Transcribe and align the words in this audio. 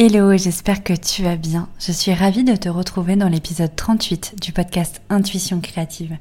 Hello, 0.00 0.36
j'espère 0.36 0.84
que 0.84 0.92
tu 0.92 1.24
vas 1.24 1.34
bien. 1.34 1.68
Je 1.80 1.90
suis 1.90 2.14
ravie 2.14 2.44
de 2.44 2.54
te 2.54 2.68
retrouver 2.68 3.16
dans 3.16 3.28
l'épisode 3.28 3.74
38 3.74 4.36
du 4.40 4.52
podcast 4.52 5.02
Intuition 5.10 5.58
créative. 5.58 6.16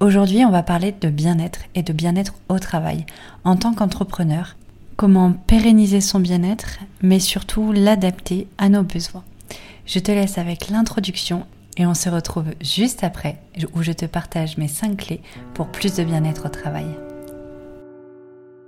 Aujourd'hui, 0.00 0.44
on 0.44 0.50
va 0.50 0.62
parler 0.62 0.92
de 1.00 1.08
bien-être 1.08 1.60
et 1.74 1.82
de 1.82 1.94
bien-être 1.94 2.34
au 2.50 2.58
travail 2.58 3.06
en 3.44 3.56
tant 3.56 3.72
qu'entrepreneur. 3.72 4.56
Comment 4.98 5.32
pérenniser 5.32 6.02
son 6.02 6.20
bien-être, 6.20 6.80
mais 7.00 7.20
surtout 7.20 7.72
l'adapter 7.72 8.48
à 8.58 8.68
nos 8.68 8.82
besoins. 8.82 9.24
Je 9.86 9.98
te 9.98 10.12
laisse 10.12 10.36
avec 10.36 10.68
l'introduction 10.68 11.46
et 11.78 11.86
on 11.86 11.94
se 11.94 12.10
retrouve 12.10 12.52
juste 12.60 13.02
après 13.02 13.38
où 13.72 13.82
je 13.82 13.92
te 13.92 14.04
partage 14.04 14.58
mes 14.58 14.68
5 14.68 14.94
clés 14.94 15.22
pour 15.54 15.68
plus 15.68 15.94
de 15.94 16.04
bien-être 16.04 16.44
au 16.44 16.50
travail. 16.50 16.84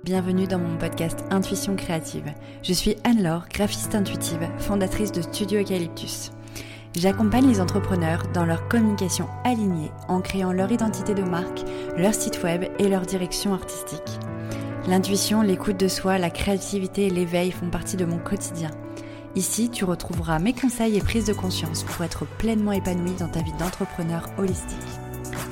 Bienvenue 0.05 0.45
dans 0.45 0.59
mon 0.59 0.77
podcast 0.77 1.25
Intuition 1.31 1.75
créative. 1.75 2.31
Je 2.61 2.73
suis 2.73 2.95
Anne-Laure, 3.05 3.47
graphiste 3.51 3.95
intuitive, 3.95 4.47
fondatrice 4.59 5.11
de 5.11 5.23
Studio 5.23 5.61
Eucalyptus. 5.61 6.31
J'accompagne 6.95 7.47
les 7.47 7.59
entrepreneurs 7.59 8.21
dans 8.31 8.45
leur 8.45 8.67
communication 8.67 9.27
alignée 9.43 9.89
en 10.07 10.21
créant 10.21 10.51
leur 10.51 10.71
identité 10.71 11.15
de 11.15 11.23
marque, 11.23 11.63
leur 11.97 12.13
site 12.13 12.43
web 12.43 12.65
et 12.77 12.87
leur 12.87 13.01
direction 13.01 13.55
artistique. 13.55 14.19
L'intuition, 14.87 15.41
l'écoute 15.41 15.79
de 15.79 15.87
soi, 15.87 16.19
la 16.19 16.29
créativité 16.29 17.07
et 17.07 17.09
l'éveil 17.09 17.49
font 17.49 17.71
partie 17.71 17.97
de 17.97 18.05
mon 18.05 18.19
quotidien. 18.19 18.69
Ici, 19.33 19.71
tu 19.71 19.85
retrouveras 19.85 20.37
mes 20.37 20.53
conseils 20.53 20.97
et 20.97 21.01
prises 21.01 21.25
de 21.25 21.33
conscience 21.33 21.81
pour 21.81 22.05
être 22.05 22.27
pleinement 22.37 22.73
épanoui 22.73 23.13
dans 23.17 23.29
ta 23.29 23.41
vie 23.41 23.57
d'entrepreneur 23.57 24.29
holistique. 24.37 24.77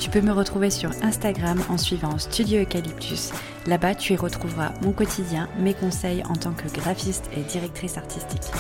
Tu 0.04 0.10
peux 0.10 0.20
me 0.20 0.34
retrouver 0.34 0.70
sur 0.70 0.92
Instagram 1.02 1.64
en 1.70 1.78
suivant 1.78 2.18
Studio 2.18 2.62
Eucalyptus. 2.62 3.32
Là-bas, 3.66 3.96
tu 3.96 4.12
y 4.12 4.16
retrouveras 4.18 4.74
mon 4.82 4.92
quotidien, 4.92 5.48
mes 5.60 5.74
conseils 5.74 6.22
en 6.26 6.36
tant 6.36 6.52
que 6.52 6.68
graphiste 6.68 7.30
et 7.38 7.40
directrice 7.40 7.98
artistique. 7.98 8.52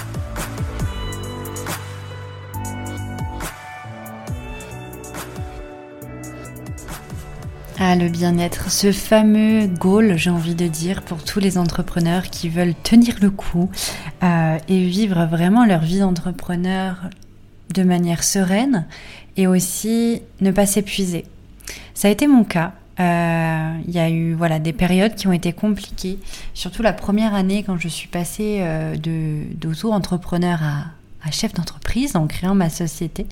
Ah, 7.77 7.97
le 7.97 8.07
bien-être, 8.07 8.71
ce 8.71 8.93
fameux 8.93 9.67
goal, 9.67 10.15
j'ai 10.15 10.29
envie 10.29 10.55
de 10.55 10.67
dire, 10.67 11.01
pour 11.01 11.25
tous 11.25 11.41
les 11.41 11.57
entrepreneurs 11.57 12.29
qui 12.29 12.47
veulent 12.47 12.75
tenir 12.83 13.15
le 13.21 13.29
coup 13.29 13.69
euh, 14.23 14.57
et 14.69 14.85
vivre 14.85 15.25
vraiment 15.25 15.65
leur 15.65 15.81
vie 15.81 15.99
d'entrepreneur 15.99 17.09
de 17.73 17.83
manière 17.83 18.23
sereine 18.23 18.85
et 19.35 19.47
aussi 19.47 20.21
ne 20.39 20.51
pas 20.51 20.65
s'épuiser. 20.65 21.25
Ça 21.93 22.07
a 22.07 22.11
été 22.11 22.27
mon 22.27 22.43
cas. 22.43 22.73
Euh, 22.99 23.73
il 23.87 23.93
y 23.93 23.99
a 23.99 24.09
eu 24.09 24.33
voilà 24.33 24.59
des 24.59 24.73
périodes 24.73 25.15
qui 25.15 25.27
ont 25.27 25.31
été 25.31 25.51
compliquées, 25.51 26.19
surtout 26.53 26.83
la 26.83 26.93
première 26.93 27.33
année 27.33 27.63
quand 27.63 27.77
je 27.77 27.87
suis 27.87 28.07
passée 28.07 28.59
euh, 28.61 28.95
d'auto-entrepreneur 28.95 30.59
à, 30.61 31.31
chef 31.31 31.53
d'entreprise 31.53 32.17
en 32.17 32.27
créant 32.27 32.53
ma 32.53 32.69
société. 32.69 33.25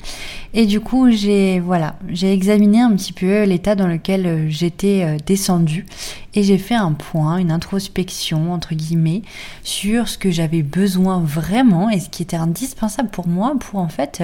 Et 0.53 0.65
du 0.65 0.79
coup, 0.79 1.11
j'ai 1.11 1.59
voilà, 1.59 1.95
j'ai 2.07 2.31
examiné 2.31 2.79
un 2.79 2.95
petit 2.95 3.11
peu 3.11 3.43
l'état 3.43 3.75
dans 3.75 3.85
lequel 3.85 4.25
euh, 4.25 4.49
j'étais 4.49 5.03
euh, 5.03 5.17
descendue 5.25 5.85
et 6.33 6.41
j'ai 6.41 6.57
fait 6.57 6.73
un 6.73 6.93
point, 6.93 7.38
une 7.38 7.51
introspection 7.51 8.53
entre 8.53 8.73
guillemets 8.73 9.21
sur 9.61 10.07
ce 10.07 10.17
que 10.17 10.31
j'avais 10.31 10.63
besoin 10.63 11.19
vraiment 11.19 11.89
et 11.89 11.99
ce 11.99 12.09
qui 12.09 12.23
était 12.23 12.38
indispensable 12.38 13.09
pour 13.09 13.27
moi 13.27 13.53
pour 13.59 13.79
en 13.79 13.89
fait 13.89 14.23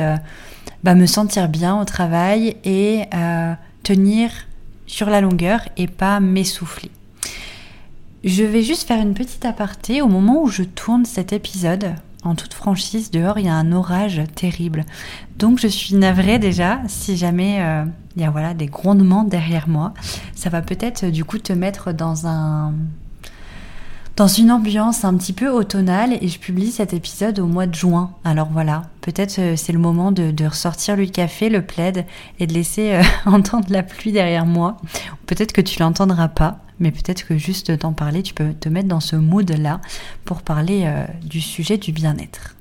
bah, 0.83 0.95
me 0.95 1.05
sentir 1.05 1.49
bien 1.49 1.79
au 1.79 1.83
travail 1.83 2.55
et 2.63 3.01
tenir 3.87 4.31
sur 4.85 5.09
la 5.09 5.21
longueur 5.21 5.61
et 5.77 5.87
pas 5.87 6.19
m'essouffler. 6.19 6.91
Je 8.25 8.43
vais 8.43 8.61
juste 8.61 8.85
faire 8.85 9.01
une 9.01 9.13
petite 9.13 9.45
aparté 9.45 10.01
au 10.01 10.07
moment 10.07 10.43
où 10.43 10.47
je 10.47 10.63
tourne 10.63 11.05
cet 11.05 11.31
épisode 11.31 11.95
en 12.23 12.35
toute 12.35 12.53
franchise, 12.53 13.11
dehors, 13.11 13.39
il 13.39 13.45
y 13.45 13.49
a 13.49 13.53
un 13.53 13.71
orage 13.71 14.21
terrible. 14.35 14.83
Donc 15.37 15.59
je 15.59 15.67
suis 15.67 15.95
navrée 15.95 16.37
déjà, 16.37 16.81
si 16.87 17.15
jamais 17.15 17.61
euh, 17.61 17.85
il 18.17 18.23
y 18.23 18.25
a 18.25 18.29
voilà, 18.29 18.53
des 18.53 18.65
grondements 18.65 19.23
derrière 19.23 19.69
moi. 19.69 19.93
Ça 20.35 20.49
va 20.49 20.61
peut-être 20.61 21.05
du 21.05 21.23
coup 21.23 21.37
te 21.37 21.53
mettre 21.53 21.93
dans 21.93 22.27
un 22.27 22.73
dans 24.17 24.27
une 24.27 24.51
ambiance 24.51 25.05
un 25.05 25.15
petit 25.15 25.31
peu 25.31 25.47
automnale 25.47 26.17
et 26.21 26.27
je 26.27 26.39
publie 26.39 26.71
cet 26.71 26.91
épisode 26.91 27.37
au 27.37 27.45
mois 27.45 27.67
de 27.67 27.75
juin. 27.75 28.11
Alors 28.23 28.49
voilà, 28.51 28.81
peut-être 29.01 29.37
euh, 29.37 29.55
c'est 29.55 29.71
le 29.71 29.79
moment 29.79 30.11
de, 30.11 30.45
ressortir 30.45 30.95
le 30.95 31.05
café, 31.05 31.49
le 31.49 31.61
plaid 31.61 32.03
et 32.39 32.47
de 32.47 32.53
laisser 32.53 32.93
euh, 32.93 33.03
entendre 33.27 33.67
la 33.69 33.83
pluie 33.83 34.11
derrière 34.11 34.47
moi. 34.47 34.77
Peut-être 35.27 35.53
que 35.53 35.61
tu 35.61 35.79
l'entendras 35.79 36.29
pas, 36.29 36.61
mais 36.79 36.89
peut-être 36.89 37.27
que 37.27 37.37
juste 37.37 37.71
d'en 37.71 37.93
parler, 37.93 38.23
tu 38.23 38.33
peux 38.33 38.53
te 38.53 38.69
mettre 38.69 38.87
dans 38.87 38.99
ce 38.99 39.15
mood-là 39.15 39.81
pour 40.25 40.41
parler 40.41 40.85
euh, 40.87 41.05
du 41.23 41.39
sujet 41.39 41.77
du 41.77 41.91
bien-être. 41.91 42.55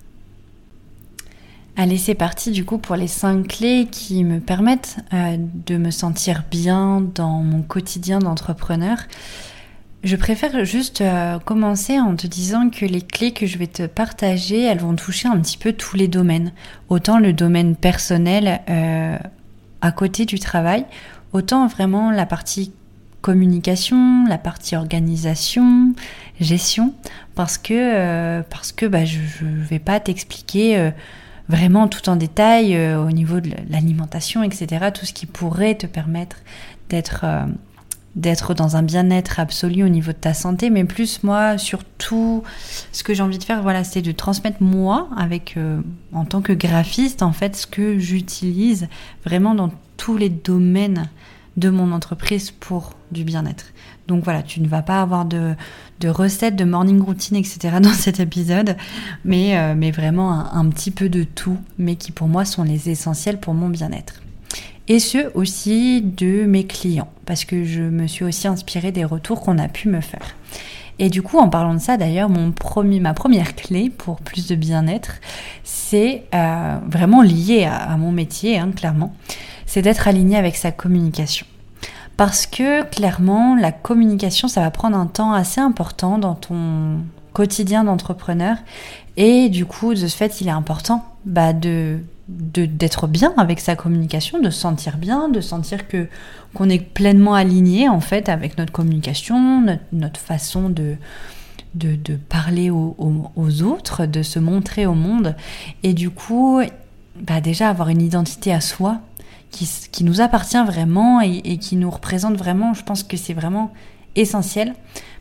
Allez, 1.79 1.97
c'est 1.97 2.15
parti 2.15 2.51
du 2.51 2.67
coup 2.67 2.77
pour 2.77 2.97
les 2.97 3.09
cinq 3.09 3.49
clés 3.49 3.89
qui 3.91 4.25
me 4.25 4.41
permettent 4.41 4.97
de 5.13 5.77
me 5.77 5.91
sentir 5.91 6.45
bien 6.51 7.03
dans 7.15 7.43
mon 7.43 7.61
quotidien 7.61 8.19
d'entrepreneur. 8.19 8.97
Je 10.07 10.15
préfère 10.15 10.65
juste 10.65 11.01
euh, 11.01 11.41
commencer 11.41 11.99
en 11.99 12.15
te 12.15 12.29
disant 12.29 12.71
que 12.71 12.87
les 12.87 13.03
clés 13.03 13.33
que 13.33 13.45
je 13.45 13.59
vais 13.59 13.67
te 13.67 13.89
partager, 13.89 14.63
elles 14.63 14.79
vont 14.79 14.95
toucher 14.95 15.27
un 15.27 15.37
petit 15.41 15.59
peu 15.59 15.73
tous 15.73 15.97
les 15.97 16.07
domaines. 16.07 16.53
Autant 16.89 17.19
le 17.19 17.33
domaine 17.33 17.75
personnel 17.75 18.61
euh, 18.71 19.19
à 19.81 19.91
côté 19.91 20.25
du 20.25 20.39
travail, 20.39 20.87
autant 21.33 21.67
vraiment 21.67 22.13
la 22.13 22.25
partie 22.25 22.73
communication, 23.21 24.27
la 24.29 24.39
partie 24.39 24.77
organisation, 24.77 25.93
gestion, 26.41 26.95
parce 27.35 27.59
que 27.59 27.75
euh, 27.75 28.43
bah, 28.83 29.05
je 29.05 29.19
ne 29.45 29.65
vais 29.65 29.81
pas 29.81 29.99
t'expliquer 29.99 30.93
vraiment 31.49 31.89
tout 31.89 32.09
en 32.09 32.15
détail 32.15 32.79
au 32.95 33.11
niveau 33.11 33.41
de 33.41 33.51
l'alimentation, 33.69 34.45
etc. 34.45 34.93
Tout 34.95 35.05
ce 35.05 35.13
qui 35.13 35.27
pourrait 35.27 35.75
te 35.75 35.89
permettre 35.89 36.37
d'être 36.91 37.27
d'être 38.17 38.55
dans 38.55 38.77
un 38.77 38.83
bien-être 38.83 39.39
absolu 39.39 39.85
au 39.85 39.89
niveau 39.89 40.13
de 40.13 40.17
ta 40.17 40.33
santé, 40.33 40.71
mais 40.71 40.85
plus 40.85 41.23
moi, 41.23 41.59
surtout, 41.59 42.43
ce 42.91 43.05
que 43.05 43.13
j'ai 43.13 43.23
envie 43.23 43.39
de 43.39 43.45
faire, 43.45 43.63
voilà, 43.63 43.85
c'est 43.85 44.03
de 44.03 44.13
transmettre 44.13 44.63
moi, 44.63 45.09
avec, 45.17 45.55
euh, 45.57 45.81
en 46.13 46.25
tant 46.25 46.41
que 46.41 46.55
graphiste, 46.55 47.23
en 47.23 47.33
fait, 47.33 47.55
ce 47.55 47.67
que 47.67 47.99
j'utilise 47.99 48.89
vraiment 49.25 49.55
dans 49.55 49.71
tous 49.99 50.17
les 50.17 50.31
domaines 50.31 51.11
de 51.59 51.69
mon 51.69 51.93
entreprise 51.93 52.51
pour 52.51 52.95
du 53.13 53.25
bien-être. 53.25 53.67
Donc 54.09 54.25
voilà, 54.25 54.43
tu 54.43 54.61
ne 54.61 54.69
vas 54.69 54.83
pas 54.83 55.01
avoir 55.01 55.25
de, 55.25 55.55
de 56.01 56.09
recettes, 56.09 56.57
de 56.57 56.65
morning 56.65 57.01
routine, 57.01 57.37
etc. 57.37 57.77
dans 57.83 57.91
cet 57.91 58.19
épisode, 58.21 58.77
mais, 59.25 59.59
euh, 59.59 59.75
mais 59.77 59.91
vraiment 59.91 60.55
un 60.55 60.69
petit 60.71 60.91
peu 60.91 61.09
de 61.09 61.23
tout, 61.23 61.59
mais 61.79 61.97
qui 61.97 62.13
pour 62.13 62.29
moi 62.29 62.45
sont 62.47 62.63
les 62.63 62.89
essentiels 62.89 63.41
pour 63.41 63.53
mon 63.55 63.69
bien-être 63.69 64.23
et 64.89 64.99
ce 65.01 65.33
aussi 65.35 66.01
de 66.01 66.45
mes 66.45 66.65
clients, 66.65 67.09
parce 67.25 67.45
que 67.45 67.65
je 67.65 67.83
me 67.83 68.07
suis 68.07 68.25
aussi 68.25 68.47
inspirée 68.47 68.93
des 68.93 69.05
retours 69.05 69.41
qu'on 69.41 69.59
a 69.59 69.69
pu 69.69 69.89
me 69.89 70.01
faire. 70.01 70.37
Et 70.99 71.11
du 71.11 71.23
coup, 71.23 71.39
en 71.39 71.49
parlant 71.49 71.75
de 71.75 71.79
ça, 71.79 71.97
d'ailleurs, 71.97 72.29
mon 72.29 72.53
premier, 72.53 73.01
ma 73.01 73.13
première 73.13 73.55
clé 73.55 73.91
pour 73.91 74.17
plus 74.17 74.47
de 74.47 74.55
bien-être, 74.55 75.17
c'est 75.63 76.25
euh, 76.35 76.79
vraiment 76.89 77.21
lié 77.21 77.65
à, 77.65 77.97
mon 77.99 78.13
métier, 78.13 78.59
hein, 78.59 78.71
clairement, 78.75 79.15
c'est 79.67 79.83
d'être 79.83 80.09
aligné 80.09 80.37
avec 80.37 80.57
sa 80.57 80.73
communication. 80.73 81.47
Parce 82.17 82.47
que 82.47 82.83
clairement, 82.85 83.57
la 83.57 83.73
communication, 83.73 84.49
ça 84.49 84.63
va 84.63 84.71
prendre 84.71 84.97
un 84.97 85.07
temps 85.07 85.35
assez 85.35 85.61
important 85.61 86.17
dans 86.17 86.35
ton 86.35 87.01
quotidien 87.35 87.85
d'entrepreneur. 87.85 88.57
Et 89.19 89.51
du 89.51 89.67
coup, 89.67 89.93
de 89.93 90.07
ce 90.07 90.17
fait, 90.17 90.41
il 90.41 90.49
est 90.49 90.53
important 90.53 91.05
bah, 91.27 91.53
de 91.53 92.01
d'être 92.29 93.07
bien 93.07 93.33
avec 93.37 93.61
sa 93.61 93.77
communication, 93.77 94.41
de 94.41 94.51
se 94.51 94.61
sentir 94.61 94.97
bien, 94.97 95.29
de 95.29 95.41
sentir 95.41 95.87
que 95.87 96.09
qu'on 96.55 96.69
est 96.69 96.81
pleinement 96.81 97.35
aligné 97.35 97.89
en 97.89 98.01
fait 98.01 98.29
avec 98.29 98.59
notre 98.59 98.73
communication, 98.73 99.79
notre, 99.93 100.21
façon 100.21 100.69
de, 100.69 100.97
de, 101.75 102.17
parler 102.17 102.71
aux, 102.71 103.63
autres, 103.63 104.07
de 104.07 104.23
se 104.23 104.39
montrer 104.39 104.87
au 104.87 104.95
monde. 104.95 105.37
Et 105.83 105.93
du 105.93 106.11
coup, 106.11 106.61
bah 107.21 107.41
déjà 107.41 107.69
avoir 107.69 107.91
une 107.91 108.03
identité 108.03 108.53
à 108.53 108.61
soi 108.61 109.01
qui, 109.51 109.69
qui 109.93 110.03
nous 110.03 110.21
appartient 110.21 110.63
vraiment 110.65 111.21
et, 111.21 111.59
qui 111.59 111.77
nous 111.77 111.91
représente 111.91 112.37
vraiment, 112.37 112.75
je 112.75 112.83
pense 112.83 113.03
que 113.03 113.17
c'est 113.17 113.35
vraiment 113.35 113.73
essentiel 114.17 114.75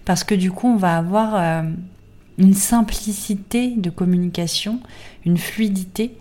parce 0.06 0.24
que 0.24 0.36
du 0.36 0.52
coup, 0.52 0.68
on 0.68 0.78
va 0.78 0.98
avoir 0.98 1.36
euh, 1.36 1.70
une 2.38 2.54
simplicité 2.54 3.70
de 3.76 3.90
communication, 3.90 4.80
une 5.26 5.38
fluidité 5.38 6.16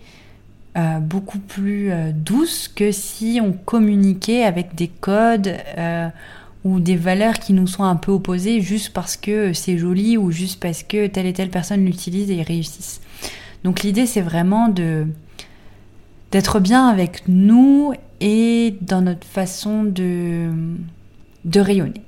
euh, 0.77 0.99
beaucoup 0.99 1.39
plus 1.39 1.89
euh, 1.89 2.11
douce 2.13 2.67
que 2.67 2.91
si 2.91 3.39
on 3.41 3.53
communiquait 3.53 4.43
avec 4.43 4.75
des 4.75 4.89
codes 4.89 5.55
euh, 5.77 6.09
ou 6.65 6.81
des 6.81 6.97
valeurs 6.97 7.39
qui 7.39 7.53
nous 7.53 7.65
sont 7.65 7.85
un 7.85 7.95
peu 7.95 8.11
opposées 8.11 8.59
juste 8.59 8.91
parce 8.91 9.15
que 9.15 9.53
c'est 9.53 9.77
joli 9.77 10.17
ou 10.17 10.31
juste 10.31 10.59
parce 10.59 10.83
que 10.83 11.07
telle 11.07 11.27
et 11.27 11.33
telle 11.33 11.49
personne 11.49 11.85
l'utilise 11.85 12.29
et 12.29 12.35
y 12.35 12.43
réussissent. 12.43 12.99
Donc 13.63 13.83
l'idée 13.83 14.05
c'est 14.05 14.19
vraiment 14.21 14.67
de 14.67 15.07
d'être 16.31 16.59
bien 16.59 16.89
avec 16.89 17.23
nous 17.29 17.93
et 18.19 18.75
dans 18.81 19.01
notre 19.01 19.25
façon 19.25 19.85
de 19.85 20.49
de 21.45 21.59
rayonner. 21.61 22.01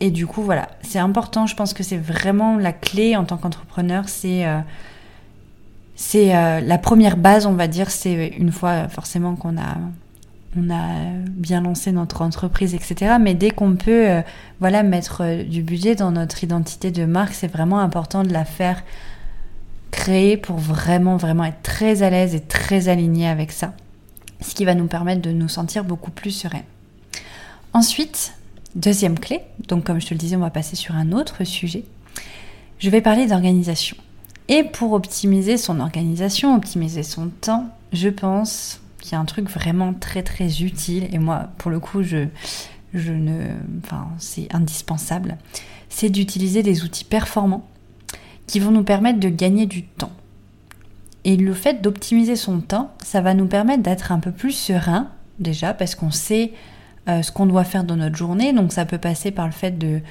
Et 0.00 0.10
du 0.10 0.26
coup 0.26 0.42
voilà, 0.42 0.68
c'est 0.82 0.98
important, 0.98 1.46
je 1.46 1.56
pense 1.56 1.72
que 1.72 1.82
c'est 1.82 1.96
vraiment 1.96 2.58
la 2.58 2.74
clé 2.74 3.16
en 3.16 3.24
tant 3.24 3.38
qu'entrepreneur, 3.38 4.10
c'est 4.10 4.44
c'est 6.02 6.34
euh, 6.34 6.60
la 6.60 6.78
première 6.78 7.16
base, 7.16 7.46
on 7.46 7.52
va 7.52 7.68
dire, 7.68 7.88
c'est 7.88 8.26
une 8.36 8.50
fois 8.50 8.88
forcément 8.88 9.36
qu'on 9.36 9.56
a 9.56 9.76
on 10.58 10.68
a 10.68 10.96
bien 11.30 11.62
lancé 11.62 11.92
notre 11.92 12.22
entreprise, 12.22 12.74
etc. 12.74 13.16
Mais 13.20 13.34
dès 13.34 13.52
qu'on 13.52 13.76
peut, 13.76 14.10
euh, 14.10 14.20
voilà, 14.58 14.82
mettre 14.82 15.22
euh, 15.22 15.44
du 15.44 15.62
budget 15.62 15.94
dans 15.94 16.10
notre 16.10 16.42
identité 16.42 16.90
de 16.90 17.04
marque, 17.04 17.32
c'est 17.32 17.46
vraiment 17.46 17.78
important 17.78 18.24
de 18.24 18.32
la 18.32 18.44
faire 18.44 18.82
créer 19.92 20.36
pour 20.36 20.56
vraiment, 20.56 21.16
vraiment 21.16 21.44
être 21.44 21.62
très 21.62 22.02
à 22.02 22.10
l'aise 22.10 22.34
et 22.34 22.40
très 22.40 22.88
aligné 22.88 23.28
avec 23.28 23.52
ça. 23.52 23.72
Ce 24.40 24.56
qui 24.56 24.64
va 24.64 24.74
nous 24.74 24.88
permettre 24.88 25.22
de 25.22 25.30
nous 25.30 25.48
sentir 25.48 25.84
beaucoup 25.84 26.10
plus 26.10 26.32
sereins. 26.32 26.64
Ensuite, 27.72 28.34
deuxième 28.74 29.18
clé, 29.18 29.40
donc 29.68 29.84
comme 29.84 30.00
je 30.00 30.08
te 30.08 30.14
le 30.14 30.18
disais, 30.18 30.34
on 30.34 30.40
va 30.40 30.50
passer 30.50 30.74
sur 30.74 30.96
un 30.96 31.12
autre 31.12 31.44
sujet. 31.44 31.84
Je 32.80 32.90
vais 32.90 33.00
parler 33.00 33.26
d'organisation. 33.26 33.96
Et 34.52 34.64
pour 34.64 34.92
optimiser 34.92 35.56
son 35.56 35.80
organisation, 35.80 36.54
optimiser 36.54 37.02
son 37.02 37.30
temps, 37.40 37.70
je 37.94 38.10
pense 38.10 38.82
qu'il 39.00 39.12
y 39.12 39.14
a 39.14 39.18
un 39.18 39.24
truc 39.24 39.48
vraiment 39.48 39.94
très 39.94 40.22
très 40.22 40.60
utile, 40.60 41.08
et 41.10 41.18
moi 41.18 41.48
pour 41.56 41.70
le 41.70 41.80
coup 41.80 42.02
je, 42.02 42.26
je 42.92 43.12
ne, 43.12 43.46
enfin, 43.82 44.08
c'est 44.18 44.54
indispensable, 44.54 45.38
c'est 45.88 46.10
d'utiliser 46.10 46.62
des 46.62 46.84
outils 46.84 47.06
performants 47.06 47.66
qui 48.46 48.60
vont 48.60 48.72
nous 48.72 48.84
permettre 48.84 49.20
de 49.20 49.30
gagner 49.30 49.64
du 49.64 49.84
temps. 49.84 50.12
Et 51.24 51.38
le 51.38 51.54
fait 51.54 51.80
d'optimiser 51.80 52.36
son 52.36 52.60
temps, 52.60 52.92
ça 53.02 53.22
va 53.22 53.32
nous 53.32 53.46
permettre 53.46 53.82
d'être 53.82 54.12
un 54.12 54.18
peu 54.18 54.32
plus 54.32 54.52
serein 54.52 55.08
déjà 55.38 55.72
parce 55.72 55.94
qu'on 55.94 56.10
sait 56.10 56.52
euh, 57.08 57.22
ce 57.22 57.32
qu'on 57.32 57.46
doit 57.46 57.64
faire 57.64 57.84
dans 57.84 57.96
notre 57.96 58.16
journée. 58.16 58.52
Donc 58.52 58.74
ça 58.74 58.84
peut 58.84 58.98
passer 58.98 59.30
par 59.30 59.46
le 59.46 59.52
fait 59.52 59.78
de 59.78 60.02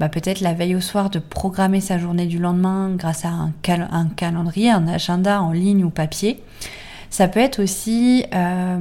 bah, 0.00 0.08
peut-être 0.08 0.40
la 0.40 0.54
veille 0.54 0.74
au 0.74 0.80
soir 0.80 1.10
de 1.10 1.18
programmer 1.18 1.82
sa 1.82 1.98
journée 1.98 2.24
du 2.24 2.38
lendemain 2.38 2.90
grâce 2.96 3.26
à 3.26 3.28
un, 3.28 3.52
calendrier, 4.16 4.70
un 4.70 4.88
agenda 4.88 5.42
en 5.42 5.52
ligne 5.52 5.84
ou 5.84 5.90
papier. 5.90 6.42
Ça 7.10 7.28
peut 7.28 7.38
être 7.38 7.62
aussi 7.62 8.24
euh, 8.34 8.78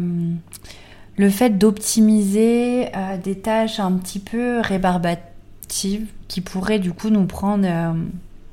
le 1.18 1.30
fait 1.30 1.58
d'optimiser 1.58 2.88
euh, 2.96 3.18
des 3.22 3.38
tâches 3.38 3.82
un 3.82 3.92
petit 3.98 4.20
peu 4.20 4.62
rébarbatives 4.62 6.08
qui 6.30 6.40
pourraient 6.40 6.80
du 6.80 6.94
coup 6.94 7.10
nous 7.10 7.26
prendre 7.26 7.66
euh, 7.68 7.92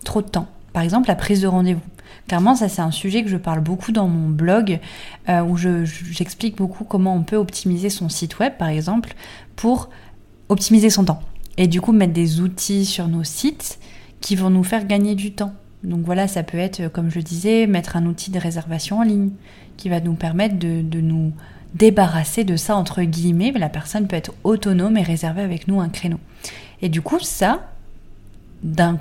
trop 0.03 0.21
de 0.21 0.29
temps. 0.29 0.49
Par 0.73 0.83
exemple, 0.83 1.07
la 1.07 1.15
prise 1.15 1.43
de 1.43 1.47
rendez-vous. 1.47 1.81
Clairement, 2.27 2.57
ça 2.57 2.69
c'est 2.69 2.83
un 2.83 2.91
sujet 2.91 3.23
que 3.23 3.29
je 3.29 3.37
parle 3.37 3.61
beaucoup 3.61 3.93
dans 3.93 4.09
mon 4.09 4.29
blog, 4.29 4.81
où 5.29 5.57
j'explique 5.57 6.57
beaucoup 6.57 6.83
comment 6.83 7.15
on 7.15 7.23
peut 7.23 7.37
optimiser 7.37 7.91
son 7.91 8.09
site 8.09 8.41
web, 8.41 8.55
par 8.59 8.69
exemple, 8.69 9.15
pour 9.55 9.89
optimiser 10.49 10.91
son 10.91 11.05
temps 11.05 11.23
et 11.57 11.67
du 11.67 11.81
coup 11.81 11.93
mettre 11.93 12.13
des 12.13 12.41
outils 12.41 12.85
sur 12.85 13.09
nos 13.09 13.25
sites 13.25 13.79
qui 14.21 14.37
vont 14.37 14.51
nous 14.51 14.65
faire 14.65 14.87
gagner 14.87 15.15
du 15.15 15.33
temps. 15.33 15.53
Donc 15.85 16.05
voilà, 16.05 16.27
ça 16.27 16.43
peut 16.43 16.59
être, 16.59 16.89
comme 16.89 17.11
je 17.11 17.21
disais, 17.21 17.67
mettre 17.67 17.97
un 17.97 18.07
outil 18.07 18.31
de 18.31 18.39
réservation 18.39 18.99
en 18.99 19.03
ligne 19.03 19.31
qui 19.77 19.89
va 19.89 20.01
nous 20.01 20.15
permettre 20.15 20.59
de, 20.59 21.01
nous 21.01 21.33
débarrasser 21.75 22.45
de 22.45 22.57
ça, 22.57 22.77
entre 22.77 23.03
guillemets. 23.03 23.53
La 23.53 23.69
personne 23.69 24.09
peut 24.09 24.17
être 24.17 24.33
autonome 24.43 24.97
et 24.97 25.03
réserver 25.03 25.43
avec 25.43 25.69
nous 25.69 25.81
un 25.81 25.89
créneau. 25.89 26.19
Et 26.83 26.89
du 26.89 27.03
coup, 27.03 27.21
ça, 27.21 27.71
d'un 28.63 28.99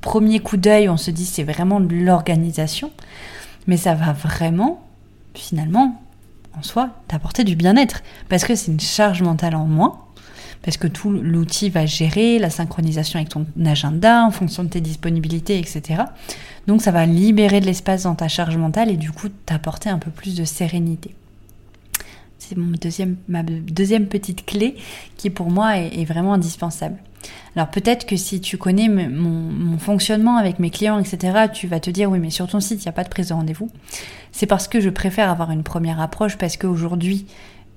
premier 0.00 0.38
coup 0.38 0.56
d'œil, 0.56 0.88
on 0.88 0.96
se 0.96 1.10
dit 1.10 1.26
c'est 1.26 1.42
vraiment 1.42 1.80
de 1.80 1.94
l'organisation, 1.94 2.92
mais 3.66 3.76
ça 3.76 3.94
va 3.94 4.12
vraiment, 4.12 4.86
finalement, 5.34 6.00
en 6.56 6.62
soi, 6.62 6.90
t'apporter 7.08 7.44
du 7.44 7.56
bien-être. 7.56 8.02
Parce 8.28 8.44
que 8.44 8.54
c'est 8.54 8.70
une 8.70 8.80
charge 8.80 9.22
mentale 9.22 9.56
en 9.56 9.66
moins 9.66 10.05
parce 10.62 10.76
que 10.76 10.86
tout 10.86 11.10
l'outil 11.10 11.70
va 11.70 11.86
gérer 11.86 12.38
la 12.38 12.50
synchronisation 12.50 13.18
avec 13.18 13.30
ton 13.30 13.46
agenda 13.64 14.24
en 14.24 14.30
fonction 14.30 14.64
de 14.64 14.68
tes 14.68 14.80
disponibilités, 14.80 15.58
etc. 15.58 16.02
Donc 16.66 16.82
ça 16.82 16.90
va 16.90 17.06
libérer 17.06 17.60
de 17.60 17.66
l'espace 17.66 18.02
dans 18.04 18.14
ta 18.14 18.28
charge 18.28 18.56
mentale 18.56 18.90
et 18.90 18.96
du 18.96 19.12
coup 19.12 19.28
t'apporter 19.46 19.88
un 19.88 19.98
peu 19.98 20.10
plus 20.10 20.34
de 20.34 20.44
sérénité. 20.44 21.14
C'est 22.38 22.56
ma 23.28 23.42
deuxième 23.42 24.06
petite 24.06 24.46
clé 24.46 24.76
qui 25.16 25.30
pour 25.30 25.50
moi 25.50 25.78
est, 25.78 26.04
vraiment 26.04 26.34
indispensable. 26.34 26.96
Alors 27.56 27.68
peut-être 27.68 28.06
que 28.06 28.16
si 28.16 28.40
tu 28.40 28.56
connais 28.56 28.88
mon, 28.88 29.30
mon, 29.30 29.78
fonctionnement 29.78 30.36
avec 30.36 30.60
mes 30.60 30.70
clients, 30.70 31.00
etc., 31.00 31.46
tu 31.52 31.66
vas 31.66 31.80
te 31.80 31.90
dire 31.90 32.08
oui 32.08 32.20
mais 32.20 32.30
sur 32.30 32.46
ton 32.46 32.60
site 32.60 32.82
il 32.82 32.86
n'y 32.86 32.90
a 32.90 32.92
pas 32.92 33.02
de 33.02 33.08
prise 33.08 33.28
de 33.28 33.34
rendez-vous. 33.34 33.68
C'est 34.30 34.46
parce 34.46 34.68
que 34.68 34.80
je 34.80 34.90
préfère 34.90 35.28
avoir 35.30 35.50
une 35.50 35.64
première 35.64 36.00
approche 36.00 36.36
parce 36.36 36.56
qu'aujourd'hui 36.56 37.26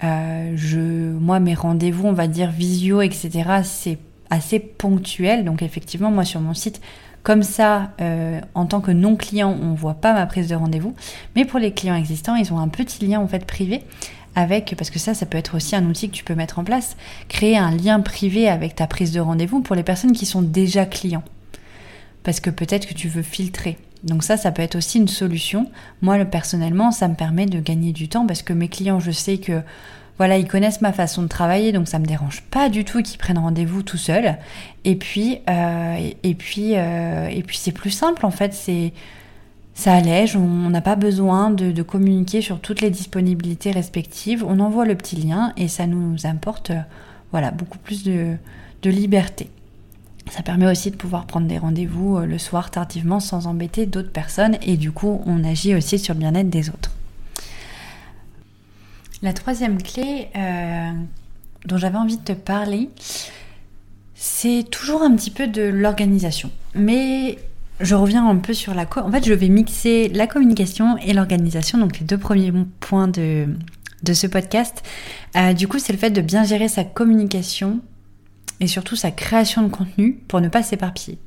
euh, 0.04 0.54
je, 0.56 0.80
moi, 0.80 1.40
mes 1.40 1.54
rendez-vous, 1.54 2.08
on 2.08 2.14
va 2.14 2.28
dire 2.28 2.52
visio, 2.52 3.02
etc., 3.02 3.62
c'est 3.64 3.98
assez 4.30 4.60
ponctuel. 4.60 5.44
Donc 5.46 5.62
effectivement, 5.62 6.12
moi 6.12 6.26
sur 6.26 6.40
mon 6.40 6.54
site, 6.54 6.82
comme 7.24 7.44
ça, 7.44 7.92
euh, 8.02 8.40
en 8.54 8.66
tant 8.66 8.82
que 8.82 8.92
non 8.92 9.16
client, 9.16 9.56
on 9.62 9.74
voit 9.74 9.96
pas 9.96 10.14
ma 10.14 10.26
prise 10.26 10.48
de 10.48 10.56
rendez-vous. 10.56 10.96
Mais 11.36 11.46
pour 11.46 11.60
les 11.60 11.74
clients 11.74 11.96
existants, 11.96 12.36
ils 12.36 12.54
ont 12.54 12.60
un 12.60 12.70
petit 12.70 13.06
lien 13.06 13.20
en 13.20 13.28
fait 13.28 13.46
privé 13.46 13.84
avec, 14.36 14.76
parce 14.78 14.90
que 14.90 15.00
ça, 15.00 15.14
ça 15.14 15.26
peut 15.26 15.38
être 15.38 15.56
aussi 15.56 15.76
un 15.76 15.86
outil 15.86 16.10
que 16.10 16.16
tu 16.16 16.24
peux 16.24 16.36
mettre 16.36 16.60
en 16.60 16.64
place, 16.64 16.96
créer 17.28 17.58
un 17.58 17.72
lien 17.72 18.00
privé 18.00 18.48
avec 18.48 18.76
ta 18.76 18.88
prise 18.88 19.12
de 19.12 19.20
rendez-vous 19.20 19.62
pour 19.62 19.76
les 19.76 19.84
personnes 19.84 20.14
qui 20.14 20.26
sont 20.26 20.42
déjà 20.42 20.86
clients. 20.86 21.24
Parce 22.24 22.40
que 22.40 22.50
peut-être 22.50 22.88
que 22.88 22.94
tu 22.94 23.08
veux 23.08 23.24
filtrer. 23.24 23.78
Donc 24.04 24.24
ça, 24.24 24.38
ça 24.38 24.52
peut 24.52 24.62
être 24.62 24.76
aussi 24.76 24.98
une 24.98 25.08
solution. 25.08 25.70
Moi, 26.02 26.24
personnellement, 26.26 26.92
ça 26.92 27.08
me 27.08 27.16
permet 27.16 27.46
de 27.46 27.60
gagner 27.60 27.92
du 27.92 28.08
temps 28.08 28.26
parce 28.26 28.42
que 28.42 28.54
mes 28.54 28.70
clients, 28.70 29.00
je 29.00 29.12
sais 29.12 29.38
que 29.38 29.62
voilà, 30.18 30.38
ils 30.38 30.48
connaissent 30.48 30.82
ma 30.82 30.92
façon 30.92 31.22
de 31.22 31.28
travailler, 31.28 31.72
donc 31.72 31.88
ça 31.88 31.98
me 31.98 32.06
dérange 32.06 32.42
pas 32.52 32.68
du 32.68 32.84
tout 32.84 33.02
qu'ils 33.02 33.18
prennent 33.18 33.38
rendez-vous 33.38 33.84
tout 33.84 33.98
seuls. 33.98 34.38
Et 34.84 34.96
puis, 34.96 35.40
euh, 35.50 36.10
et, 36.24 36.36
puis, 36.36 36.74
euh, 36.76 37.28
et 37.28 37.42
puis 37.42 37.58
c'est 37.58 37.72
plus 37.72 37.90
simple 37.90 38.26
en 38.26 38.32
fait. 38.32 38.54
C'est 38.54 38.94
ça 39.76 39.94
allège. 39.94 40.36
On 40.36 40.70
n'a 40.70 40.82
pas 40.82 40.98
besoin 40.98 41.52
de, 41.52 41.82
communiquer 41.84 42.42
sur 42.42 42.60
toutes 42.60 42.82
les 42.82 42.90
disponibilités 42.90 43.72
respectives. 43.72 44.44
On 44.46 44.60
envoie 44.60 44.86
le 44.86 44.96
petit 44.96 45.16
lien 45.16 45.54
et 45.56 45.70
ça 45.70 45.88
nous 45.88 46.26
apporte, 46.26 46.74
voilà, 47.32 47.52
beaucoup 47.52 47.78
plus 47.78 48.04
de 48.04 48.38
liberté. 48.84 49.50
Ça 50.30 50.44
permet 50.44 50.70
aussi 50.70 50.92
de 50.92 50.96
pouvoir 50.96 51.26
prendre 51.26 51.48
des 51.48 51.58
rendez-vous 51.58 52.18
euh, 52.18 52.26
le 52.26 52.38
soir 52.38 52.72
tardivement 52.72 53.20
sans 53.20 53.48
embêter 53.48 53.86
d'autres 53.86 54.12
personnes 54.12 54.58
et 54.62 54.78
du 54.78 54.92
coup 54.92 55.22
on 55.26 55.44
agit 55.44 55.76
aussi 55.76 56.00
sur 56.00 56.14
le 56.14 56.20
bien-être 56.20 56.50
des 56.50 56.70
autres. 56.70 56.92
La 59.22 59.34
troisième 59.34 59.82
clé 59.82 60.30
euh, 60.36 60.92
dont 61.66 61.78
j'avais 61.78 61.98
envie 61.98 62.18
de 62.18 62.24
te 62.24 62.32
parler, 62.32 62.90
c'est 64.16 64.66
toujours 64.70 65.02
un 65.02 65.14
petit 65.16 65.32
peu 65.32 65.48
de 65.48 65.62
l'organisation. 65.62 66.52
Mais 66.74 67.38
je 67.82 67.96
reviens 67.96 68.28
un 68.28 68.38
peu 68.38 68.54
sur 68.54 68.74
la... 68.74 68.86
en 68.98 69.12
fait, 69.12 69.26
je 69.26 69.34
vais 69.34 69.50
mixer 69.50 70.10
la 70.10 70.28
communication 70.28 70.98
et 70.98 71.14
l'organisation, 71.14 71.78
donc 71.78 72.00
les 72.00 72.06
deux 72.06 72.18
premiers 72.18 72.54
points 72.80 73.08
de, 73.08 73.48
ce 74.14 74.28
podcast. 74.28 74.84
Euh, 75.36 75.54
du 75.54 75.68
coup, 75.68 75.80
c'est 75.80 75.94
le 75.94 76.00
fait 76.00 76.12
de 76.12 76.22
bien 76.22 76.44
gérer 76.44 76.68
sa 76.68 76.84
communication 76.84 77.80
et 78.60 78.68
surtout 78.68 78.96
sa 78.96 79.12
création 79.12 79.62
de 79.62 79.70
contenu 79.70 80.14
pour 80.28 80.42
ne 80.42 80.50
pas 80.50 80.64
s'éparpiller. 80.64 81.18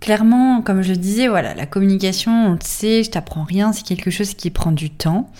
Clairement, 0.00 0.60
comme 0.60 0.82
je 0.82 0.90
le 0.90 0.98
disais, 0.98 1.28
voilà, 1.28 1.54
la 1.54 1.66
communication, 1.66 2.48
on 2.48 2.52
le 2.52 2.58
sait, 2.62 3.02
je 3.02 3.10
t'apprends 3.10 3.44
rien, 3.44 3.72
c'est 3.72 3.86
quelque 3.86 4.10
chose 4.10 4.34
qui 4.34 4.50
prend 4.50 4.72
du 4.72 4.90
temps, 4.90 5.30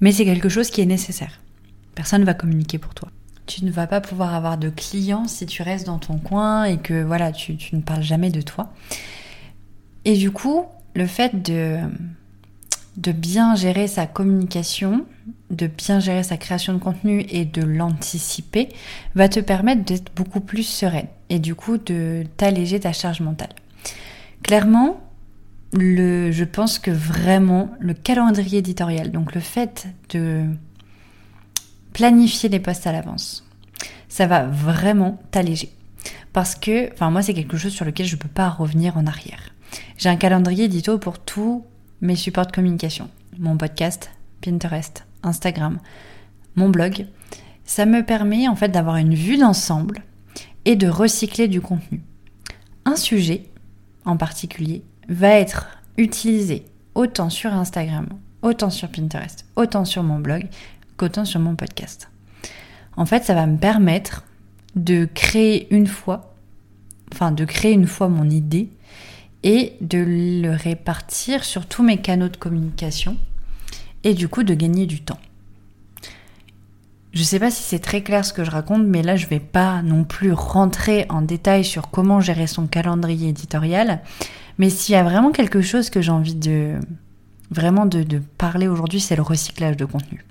mais 0.00 0.12
c'est 0.12 0.24
quelque 0.24 0.48
chose 0.48 0.70
qui 0.70 0.80
est 0.80 0.86
nécessaire. 0.86 1.40
Personne 1.94 2.22
ne 2.22 2.26
va 2.26 2.34
communiquer 2.34 2.78
pour 2.78 2.94
toi. 2.94 3.10
Tu 3.46 3.64
ne 3.64 3.70
vas 3.70 3.86
pas 3.86 4.00
pouvoir 4.00 4.34
avoir 4.34 4.58
de 4.58 4.70
clients 4.70 5.26
si 5.26 5.46
tu 5.46 5.62
restes 5.62 5.86
dans 5.86 5.98
ton 5.98 6.18
coin 6.18 6.64
et 6.64 6.78
que 6.78 7.02
voilà, 7.02 7.32
tu, 7.32 7.56
tu 7.56 7.76
ne 7.76 7.80
parles 7.80 8.02
jamais 8.02 8.30
de 8.30 8.40
toi. 8.40 8.72
Et 10.04 10.16
du 10.16 10.30
coup, 10.30 10.66
le 10.94 11.06
fait 11.06 11.42
de 11.42 11.78
de 12.98 13.12
bien 13.12 13.54
gérer 13.54 13.86
sa 13.86 14.06
communication, 14.06 15.06
de 15.50 15.68
bien 15.68 16.00
gérer 16.00 16.24
sa 16.24 16.36
création 16.36 16.74
de 16.74 16.78
contenu 16.78 17.24
et 17.30 17.44
de 17.44 17.62
l'anticiper 17.62 18.68
va 19.14 19.28
te 19.28 19.38
permettre 19.38 19.84
d'être 19.84 20.12
beaucoup 20.16 20.40
plus 20.40 20.64
sereine 20.64 21.06
et 21.30 21.38
du 21.38 21.54
coup 21.54 21.78
de 21.78 22.24
t'alléger 22.36 22.80
ta 22.80 22.92
charge 22.92 23.20
mentale. 23.20 23.54
Clairement, 24.42 25.00
le, 25.72 26.32
je 26.32 26.44
pense 26.44 26.80
que 26.80 26.90
vraiment 26.90 27.70
le 27.78 27.94
calendrier 27.94 28.58
éditorial, 28.58 29.12
donc 29.12 29.32
le 29.32 29.40
fait 29.40 29.86
de 30.10 30.46
planifier 31.92 32.48
les 32.48 32.60
postes 32.60 32.86
à 32.88 32.92
l'avance, 32.92 33.46
ça 34.08 34.26
va 34.26 34.44
vraiment 34.44 35.20
t'alléger. 35.30 35.70
Parce 36.32 36.56
que, 36.56 36.92
enfin 36.92 37.10
moi 37.10 37.22
c'est 37.22 37.34
quelque 37.34 37.58
chose 37.58 37.72
sur 37.72 37.84
lequel 37.84 38.06
je 38.06 38.16
ne 38.16 38.20
peux 38.20 38.28
pas 38.28 38.48
revenir 38.48 38.96
en 38.96 39.06
arrière. 39.06 39.54
J'ai 39.98 40.08
un 40.08 40.16
calendrier 40.16 40.64
édito 40.64 40.98
pour 40.98 41.20
tout 41.20 41.64
mes 42.00 42.16
supports 42.16 42.46
de 42.46 42.52
communication, 42.52 43.08
mon 43.38 43.56
podcast, 43.56 44.10
Pinterest, 44.40 45.04
Instagram, 45.22 45.78
mon 46.56 46.68
blog, 46.68 47.06
ça 47.64 47.86
me 47.86 48.04
permet 48.04 48.48
en 48.48 48.56
fait 48.56 48.68
d'avoir 48.68 48.96
une 48.96 49.14
vue 49.14 49.36
d'ensemble 49.36 50.02
et 50.64 50.76
de 50.76 50.88
recycler 50.88 51.48
du 51.48 51.60
contenu. 51.60 52.02
Un 52.84 52.96
sujet 52.96 53.44
en 54.04 54.16
particulier 54.16 54.82
va 55.08 55.30
être 55.30 55.66
utilisé 55.96 56.64
autant 56.94 57.30
sur 57.30 57.52
Instagram, 57.52 58.08
autant 58.42 58.70
sur 58.70 58.88
Pinterest, 58.88 59.44
autant 59.56 59.84
sur 59.84 60.02
mon 60.02 60.18
blog 60.18 60.48
qu'autant 60.96 61.24
sur 61.24 61.40
mon 61.40 61.56
podcast. 61.56 62.10
En 62.96 63.06
fait, 63.06 63.24
ça 63.24 63.34
va 63.34 63.46
me 63.46 63.58
permettre 63.58 64.24
de 64.74 65.08
créer 65.12 65.72
une 65.74 65.86
fois, 65.86 66.34
enfin 67.12 67.32
de 67.32 67.44
créer 67.44 67.72
une 67.72 67.86
fois 67.86 68.08
mon 68.08 68.28
idée 68.28 68.70
et 69.42 69.74
de 69.80 69.98
le 69.98 70.50
répartir 70.50 71.44
sur 71.44 71.66
tous 71.66 71.82
mes 71.82 71.98
canaux 71.98 72.28
de 72.28 72.36
communication 72.36 73.16
et 74.04 74.14
du 74.14 74.28
coup 74.28 74.42
de 74.42 74.54
gagner 74.54 74.86
du 74.86 75.00
temps. 75.00 75.18
Je 77.12 77.20
ne 77.20 77.24
sais 77.24 77.40
pas 77.40 77.50
si 77.50 77.62
c'est 77.62 77.78
très 77.78 78.02
clair 78.02 78.24
ce 78.24 78.32
que 78.32 78.44
je 78.44 78.50
raconte, 78.50 78.86
mais 78.86 79.02
là 79.02 79.16
je 79.16 79.24
ne 79.24 79.30
vais 79.30 79.40
pas 79.40 79.82
non 79.82 80.04
plus 80.04 80.32
rentrer 80.32 81.06
en 81.08 81.22
détail 81.22 81.64
sur 81.64 81.90
comment 81.90 82.20
gérer 82.20 82.46
son 82.46 82.66
calendrier 82.66 83.30
éditorial. 83.30 84.00
Mais 84.58 84.70
s'il 84.70 84.94
y 84.94 84.98
a 84.98 85.02
vraiment 85.02 85.30
quelque 85.32 85.62
chose 85.62 85.90
que 85.90 86.02
j'ai 86.02 86.10
envie 86.10 86.34
de 86.34 86.74
vraiment 87.50 87.86
de, 87.86 88.20
parler 88.36 88.68
aujourd'hui, 88.68 89.00
c'est 89.00 89.16
le 89.16 89.22
recyclage 89.22 89.76
de 89.76 89.86
contenu. 89.86 90.24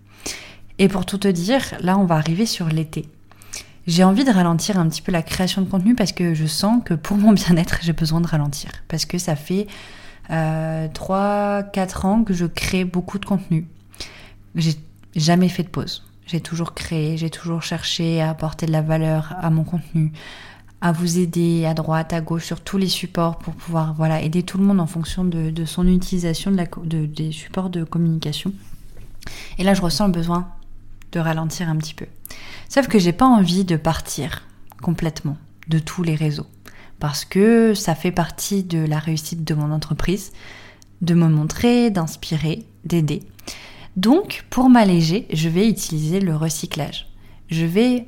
Et 0.77 0.87
pour 0.87 1.05
tout 1.05 1.17
te 1.17 1.27
dire, 1.27 1.61
là 1.79 1.97
on 1.97 2.05
va 2.05 2.15
arriver 2.15 2.45
sur 2.45 2.67
l'été. 2.67 3.07
J'ai 3.88 4.03
envie 4.03 4.25
de 4.25 4.32
ralentir 4.32 4.77
un 4.77 4.88
petit 4.89 5.01
peu 5.01 5.13
la 5.13 5.24
création 5.24 5.62
de 5.62 5.70
contenu 5.70 5.96
parce 5.96 6.12
que 6.12 6.34
je 6.34 6.46
sens 6.46 6.84
que 6.84 6.94
pour 6.94 7.15
mon 7.15 7.32
bien-être, 7.34 7.79
j'ai 7.82 7.94
besoin 7.94 8.20
de 8.20 8.27
ralentir. 8.27 8.70
Parce 8.89 9.06
que 9.06 9.17
ça 9.17 9.38
fait 9.38 9.67
euh, 10.29 10.89
3-4 10.89 12.06
ans 12.06 12.24
que 12.25 12.34
je 12.34 12.46
crée 12.46 12.84
beaucoup 12.84 13.17
de 13.17 13.25
contenu. 13.25 13.65
J'ai 14.56 14.75
jamais 15.15 15.48
fait 15.48 15.63
de 15.63 15.70
pause. 15.70 16.03
J'ai 16.25 16.41
toujours 16.41 16.74
créé, 16.74 17.15
j'ai 17.15 17.29
toujours 17.29 17.63
cherché 17.63 18.22
à 18.22 18.32
apporter 18.32 18.65
de 18.65 18.74
la 18.74 18.82
valeur 18.82 19.34
à 19.39 19.50
mon 19.50 19.63
contenu, 19.63 20.12
à 20.82 20.91
vous 20.91 21.20
aider 21.20 21.65
à 21.65 21.74
droite, 21.74 22.12
à 22.12 22.20
gauche, 22.20 22.44
sur 22.44 22.60
tous 22.60 22.77
les 22.77 22.89
supports 22.89 23.38
pour 23.38 23.53
pouvoir 23.53 23.94
voilà, 23.94 24.22
aider 24.22 24.44
tout 24.44 24.58
le 24.58 24.65
monde 24.65 24.82
en 24.82 24.88
fonction 24.88 25.24
de, 25.24 25.63
son 25.63 25.88
utilisation 25.88 26.51
des 26.51 27.32
supports 27.32 27.70
de 27.70 27.86
communication. 27.86 28.51
Et 29.58 29.63
là, 29.63 29.74
je 29.74 29.82
ressens 29.82 30.08
le 30.08 30.12
besoin 30.12 30.50
de 31.11 31.19
ralentir 31.19 31.69
un 31.69 31.75
petit 31.77 31.93
peu. 31.93 32.05
Sauf 32.69 32.87
que 32.87 32.99
j'ai 32.99 33.13
pas 33.13 33.25
envie 33.25 33.65
de 33.65 33.77
partir 33.77 34.43
complètement 34.81 35.37
de 35.67 35.79
tous 35.79 36.03
les 36.03 36.15
réseaux 36.15 36.47
parce 36.99 37.25
que 37.25 37.73
ça 37.73 37.95
fait 37.95 38.11
partie 38.11 38.63
de 38.63 38.79
la 38.79 38.99
réussite 38.99 39.43
de 39.43 39.53
mon 39.53 39.71
entreprise, 39.71 40.31
de 41.01 41.13
me 41.13 41.27
montrer, 41.27 41.91
d'inspirer, 41.91 42.65
d'aider. 42.85 43.23
Donc, 43.95 44.45
pour 44.49 44.69
m'alléger, 44.69 45.27
je 45.31 45.49
vais 45.49 45.67
utiliser 45.67 46.19
le 46.19 46.35
recyclage. 46.35 47.07
Je 47.49 47.65
vais 47.65 48.07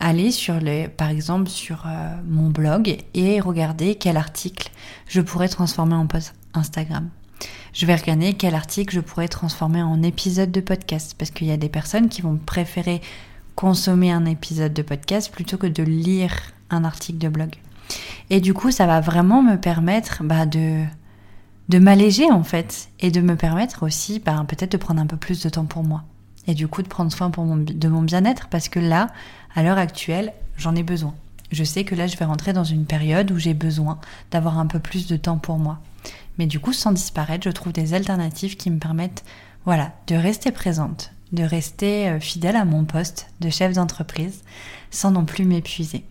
aller 0.00 0.30
sur 0.30 0.60
le, 0.60 0.88
par 0.88 1.10
exemple, 1.10 1.48
sur 1.48 1.84
euh, 1.86 2.14
mon 2.26 2.48
blog 2.48 2.96
et 3.14 3.40
regarder 3.40 3.96
quel 3.96 4.16
article 4.16 4.70
je 5.06 5.20
pourrais 5.20 5.48
transformer 5.48 5.94
en 5.94 6.06
post 6.06 6.34
Instagram. 6.54 7.10
Je 7.72 7.86
vais 7.86 7.94
regarder 7.94 8.34
quel 8.34 8.54
article 8.54 8.94
je 8.94 9.00
pourrais 9.00 9.28
transformer 9.28 9.82
en 9.82 10.02
épisode 10.02 10.50
de 10.50 10.60
podcast 10.60 11.14
parce 11.18 11.30
qu'il 11.30 11.46
y 11.46 11.52
a 11.52 11.56
des 11.56 11.68
personnes 11.68 12.08
qui 12.08 12.22
vont 12.22 12.36
préférer 12.36 13.00
consommer 13.54 14.10
un 14.10 14.24
épisode 14.26 14.72
de 14.72 14.82
podcast 14.82 15.30
plutôt 15.32 15.56
que 15.56 15.66
de 15.66 15.82
lire 15.82 16.34
un 16.70 16.84
article 16.84 17.18
de 17.18 17.28
blog. 17.28 17.50
Et 18.30 18.40
du 18.40 18.54
coup, 18.54 18.70
ça 18.70 18.86
va 18.86 19.00
vraiment 19.00 19.42
me 19.42 19.56
permettre 19.56 20.22
bah, 20.24 20.46
de, 20.46 20.84
de 21.68 21.78
m'alléger 21.78 22.30
en 22.30 22.42
fait 22.42 22.88
et 23.00 23.10
de 23.10 23.20
me 23.20 23.36
permettre 23.36 23.82
aussi 23.84 24.18
bah, 24.18 24.44
peut-être 24.48 24.72
de 24.72 24.76
prendre 24.76 25.00
un 25.00 25.06
peu 25.06 25.16
plus 25.16 25.42
de 25.42 25.48
temps 25.48 25.66
pour 25.66 25.84
moi. 25.84 26.04
Et 26.46 26.54
du 26.54 26.68
coup, 26.68 26.82
de 26.82 26.88
prendre 26.88 27.12
soin 27.12 27.30
de 27.30 27.88
mon 27.88 28.02
bien-être 28.02 28.48
parce 28.48 28.68
que 28.68 28.80
là, 28.80 29.08
à 29.54 29.62
l'heure 29.62 29.78
actuelle, 29.78 30.32
j'en 30.56 30.74
ai 30.74 30.82
besoin. 30.82 31.14
Je 31.50 31.64
sais 31.64 31.84
que 31.84 31.94
là, 31.94 32.06
je 32.06 32.16
vais 32.16 32.24
rentrer 32.24 32.52
dans 32.52 32.64
une 32.64 32.86
période 32.86 33.30
où 33.30 33.38
j'ai 33.38 33.54
besoin 33.54 33.98
d'avoir 34.30 34.58
un 34.58 34.66
peu 34.66 34.78
plus 34.78 35.06
de 35.06 35.16
temps 35.16 35.38
pour 35.38 35.58
moi. 35.58 35.80
Mais 36.38 36.46
du 36.46 36.60
coup, 36.60 36.72
sans 36.72 36.92
disparaître, 36.92 37.44
je 37.44 37.50
trouve 37.50 37.72
des 37.72 37.94
alternatives 37.94 38.56
qui 38.56 38.70
me 38.70 38.78
permettent, 38.78 39.24
voilà, 39.64 39.92
de 40.06 40.14
rester 40.14 40.52
présente, 40.52 41.12
de 41.32 41.42
rester 41.42 42.08
euh, 42.08 42.20
fidèle 42.20 42.56
à 42.56 42.64
mon 42.64 42.84
poste 42.84 43.28
de 43.40 43.50
chef 43.50 43.74
d'entreprise 43.74 44.42
sans 44.90 45.10
non 45.10 45.24
plus 45.24 45.44
m'épuiser. 45.44 46.04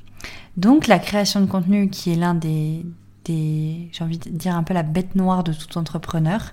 Donc 0.58 0.88
la 0.88 1.00
création 1.00 1.42
de 1.42 1.46
contenu 1.46 1.90
qui 1.90 2.12
est 2.12 2.16
l'un 2.16 2.34
des, 2.34 2.86
des 3.26 3.90
j'ai 3.92 4.04
envie 4.04 4.18
de 4.18 4.30
dire 4.30 4.56
un 4.56 4.64
peu 4.64 4.74
la 4.74 4.84
bête 4.84 5.16
noire 5.16 5.44
de 5.44 5.54
tout 5.54 5.78
entrepreneur, 5.78 6.52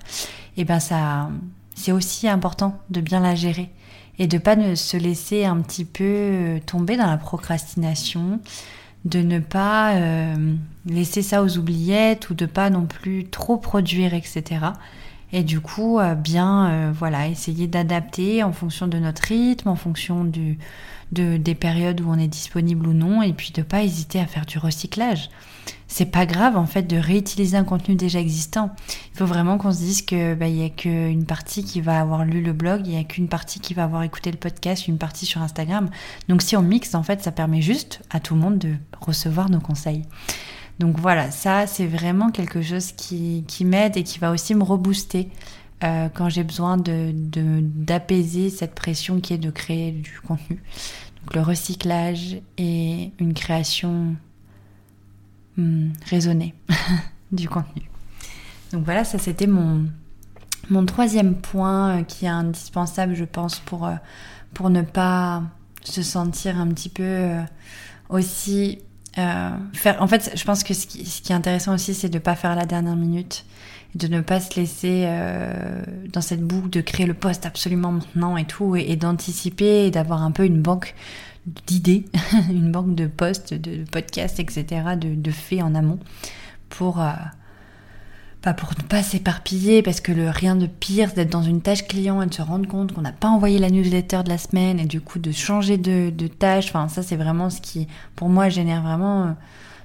et 0.57 0.63
eh 0.63 0.65
ben 0.65 0.81
ça 0.81 1.29
c'est 1.75 1.93
aussi 1.93 2.29
important 2.29 2.79
de 2.91 3.01
bien 3.01 3.21
la 3.21 3.35
gérer 3.35 3.71
et 4.19 4.27
de 4.27 4.39
pas 4.39 4.77
se 4.77 4.97
laisser 4.97 5.45
un 5.45 5.61
petit 5.61 5.85
peu 5.85 6.05
euh, 6.05 6.59
tomber 6.65 6.97
dans 6.97 7.07
la 7.07 7.19
procrastination, 7.19 8.41
de 9.05 9.21
ne 9.21 9.39
pas 9.39 9.95
euh, 9.95 10.55
laisser 10.87 11.23
ça 11.23 11.43
aux 11.43 11.59
oubliettes 11.59 12.31
ou 12.31 12.35
de 12.35 12.47
pas 12.47 12.71
non 12.71 12.87
plus 12.87 13.27
trop 13.27 13.57
produire, 13.57 14.15
etc. 14.15 14.67
Et 15.33 15.43
du 15.43 15.61
coup, 15.61 15.99
euh, 15.99 16.15
bien, 16.15 16.69
euh, 16.69 16.93
voilà, 16.95 17.29
essayer 17.29 17.67
d'adapter 17.67 18.43
en 18.43 18.53
fonction 18.53 18.87
de 18.87 18.99
notre 18.99 19.23
rythme, 19.23 19.69
en 19.69 19.77
fonction 19.77 20.25
de, 20.25 20.57
des 21.11 21.55
périodes 21.55 22.01
où 22.01 22.11
on 22.11 22.19
est 22.19 22.29
disponible 22.29 22.87
ou 22.87 22.93
non, 22.93 23.23
et 23.23 23.33
puis 23.33 23.53
de 23.53 23.63
pas 23.63 23.83
hésiter 23.83 24.21
à 24.21 24.27
faire 24.27 24.47
du 24.47 24.59
recyclage. 24.59 25.31
C'est 25.89 26.07
pas 26.07 26.27
grave 26.27 26.57
en 26.57 26.67
fait 26.67 26.83
de 26.83 26.97
réutiliser 26.97 27.57
un 27.57 27.65
contenu 27.65 27.95
déjà 27.95 28.21
existant. 28.21 28.75
Il 29.13 29.19
faut 29.19 29.27
vraiment 29.27 29.57
qu'on 29.57 29.73
se 29.73 29.79
dise 29.79 30.03
que 30.03 30.35
bah, 30.35 30.49
il 30.49 30.57
y 30.57 30.65
a 30.65 30.69
qu'une 30.69 31.27
partie 31.27 31.65
qui 31.65 31.81
va 31.81 32.01
avoir 32.01 32.25
lu 32.25 32.41
le 32.41 32.53
blog, 32.53 32.83
il 32.87 32.95
y 32.95 32.99
a 32.99 33.05
qu'une 33.05 33.29
partie 33.29 33.61
qui 33.61 33.73
va 33.73 33.85
avoir 33.85 34.03
écouté 34.03 34.31
le 34.31 34.37
podcast, 34.37 34.89
une 34.89 34.99
partie 34.99 35.27
sur 35.27 35.43
Instagram. 35.43 35.89
Donc 36.29 36.43
si 36.43 36.57
on 36.57 36.63
mixe, 36.63 36.95
en 36.95 37.03
fait, 37.03 37.23
ça 37.23 37.33
permet 37.33 37.63
juste 37.63 38.03
à 38.11 38.21
tout 38.21 38.35
le 38.35 38.41
monde 38.41 38.59
de 38.59 38.75
recevoir 39.01 39.49
nos 39.49 39.61
conseils. 39.61 40.03
Donc 40.79 40.99
voilà, 40.99 41.31
ça 41.31 41.67
c'est 41.67 41.87
vraiment 41.87 42.31
quelque 42.31 42.61
chose 42.61 42.93
qui, 42.93 43.45
m'aide 43.65 43.97
et 43.97 44.03
qui 44.03 44.19
va 44.19 44.31
aussi 44.31 44.55
me 44.55 44.63
rebooster 44.63 45.31
euh, 45.85 46.09
quand 46.13 46.29
j'ai 46.29 46.45
besoin 46.45 46.77
d'apaiser 46.79 48.51
cette 48.51 48.75
pression 48.75 49.21
qui 49.21 49.33
est 49.33 49.39
de 49.39 49.51
créer 49.51 49.93
du 49.93 50.21
contenu. 50.27 50.63
Donc 51.23 51.35
le 51.35 51.41
recyclage 51.41 52.39
et 52.59 53.11
une 53.19 53.33
création 53.33 54.17
hmm, 55.57 55.93
raisonnée 56.05 56.55
du 57.33 57.49
contenu. 57.49 57.89
Donc 58.73 58.85
voilà, 58.85 59.05
ça 59.05 59.19
c'était 59.19 59.47
mon, 59.47 59.87
troisième 60.87 61.37
point 61.37 62.01
euh, 62.01 62.03
qui 62.03 62.27
est 62.27 62.29
indispensable, 62.29 63.15
je 63.15 63.25
pense, 63.25 63.63
euh, 63.73 63.95
pour 64.53 64.69
ne 64.69 64.83
pas 64.83 65.43
se 65.83 66.03
sentir 66.03 66.59
un 66.61 66.67
petit 66.69 66.89
peu 66.91 67.39
aussi 68.09 68.81
euh, 69.19 69.51
faire, 69.73 70.03
en 70.03 70.07
fait, 70.07 70.33
je 70.35 70.45
pense 70.45 70.63
que 70.63 70.75
ce 70.75 70.87
qui, 70.87 71.07
ce 71.07 71.23
qui 71.23 71.33
est 71.33 71.35
intéressant 71.35 71.75
aussi, 71.75 71.95
c'est 71.95 72.09
de 72.09 72.15
ne 72.15 72.23
pas 72.23 72.37
faire 72.37 72.55
la 72.55 72.67
dernière 72.67 72.97
minute, 72.97 73.45
de 73.95 74.09
ne 74.09 74.21
pas 74.21 74.41
se 74.41 74.59
laisser 74.59 75.05
euh, 75.07 75.83
dans 76.13 76.21
cette 76.21 76.43
boucle 76.43 76.71
de 76.71 76.81
créer 76.81 77.07
le 77.07 77.15
poste 77.15 77.47
absolument 77.47 77.93
maintenant 77.93 78.37
et 78.37 78.45
tout, 78.45 78.77
et, 78.77 78.97
d'anticiper 78.97 79.87
et 79.87 79.91
d'avoir 79.91 80.23
un 80.23 80.31
peu 80.31 80.45
une 80.45 80.61
banque 80.61 80.95
d'idées, 81.67 82.05
une 82.51 82.71
banque 82.71 82.95
de 82.95 83.07
posts, 83.07 83.55
de, 83.55 83.85
podcasts, 83.91 84.39
etc., 84.39 84.83
de, 84.97 85.15
de 85.15 85.31
faits 85.31 85.63
en 85.63 85.75
amont 85.75 85.99
pour 86.69 87.01
euh, 87.01 87.13
pour 88.55 88.71
ne 88.79 88.83
pas 88.83 89.03
s'éparpiller, 89.03 89.83
parce 89.83 90.01
que 90.01 90.13
le 90.13 90.31
rien 90.31 90.57
de 90.57 90.67
pire, 90.67 91.09
c'est 91.09 91.17
d'être 91.17 91.31
dans 91.31 91.43
une 91.43 91.63
tâche 91.63 91.87
client 91.87 92.23
et 92.23 92.27
de 92.27 92.35
se 92.35 92.43
rendre 92.43 92.69
compte 92.69 92.93
qu'on 92.93 93.03
n'a 93.03 93.13
pas 93.13 93.29
envoyé 93.29 93.59
la 93.59 93.71
newsletter 93.71 94.23
de 94.25 94.29
la 94.29 94.39
semaine 94.39 94.79
et 94.79 94.85
du 94.85 95.01
coup 95.01 95.19
de 95.19 95.33
changer 95.33 95.79
de, 95.79 96.11
tâche. 96.27 96.67
Enfin, 96.69 96.89
ça, 96.89 97.03
c'est 97.03 97.17
vraiment 97.17 97.51
ce 97.51 97.61
qui, 97.61 97.89
pour 98.15 98.29
moi, 98.29 98.49
génère 98.49 98.83
vraiment 98.83 99.25
euh, 99.25 99.31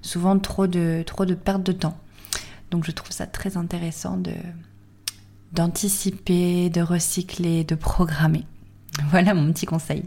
souvent 0.02 0.38
trop 0.40 0.68
de, 0.68 1.04
trop 1.06 1.26
de 1.26 1.36
de 1.36 1.72
temps. 1.72 1.98
Donc, 2.72 2.86
je 2.86 2.92
trouve 2.92 3.12
ça 3.12 3.28
très 3.28 3.58
intéressant 3.58 4.18
de 4.18 4.34
d'anticiper, 5.52 6.70
de 6.70 6.82
recycler, 6.82 7.64
de 7.64 7.76
programmer. 7.76 8.46
Voilà 9.10 9.34
mon 9.34 9.52
petit 9.52 9.66
conseil. 9.66 10.04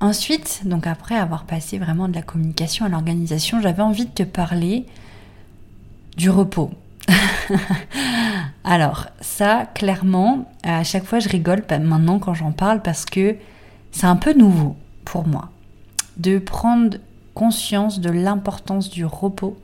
Ensuite, 0.00 0.62
donc 0.66 0.86
après 0.86 1.14
avoir 1.14 1.44
passé 1.44 1.78
vraiment 1.78 2.08
de 2.08 2.14
la 2.14 2.22
communication 2.22 2.84
à 2.84 2.88
l'organisation, 2.88 3.60
j'avais 3.60 3.82
envie 3.82 4.06
de 4.06 4.10
te 4.10 4.22
parler 4.22 4.86
du 6.16 6.30
repos. 6.30 6.70
Alors, 8.64 9.08
ça, 9.20 9.66
clairement, 9.74 10.50
à 10.62 10.84
chaque 10.84 11.04
fois, 11.04 11.18
je 11.18 11.28
rigole 11.28 11.62
maintenant 11.82 12.18
quand 12.18 12.34
j'en 12.34 12.52
parle 12.52 12.82
parce 12.82 13.04
que 13.04 13.36
c'est 13.92 14.06
un 14.06 14.16
peu 14.16 14.32
nouveau 14.32 14.76
pour 15.04 15.26
moi 15.26 15.50
de 16.16 16.38
prendre 16.38 16.98
conscience 17.34 18.00
de 18.00 18.10
l'importance 18.10 18.88
du 18.88 19.04
repos 19.04 19.56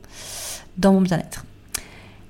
dans 0.77 0.93
mon 0.93 1.01
bien-être. 1.01 1.45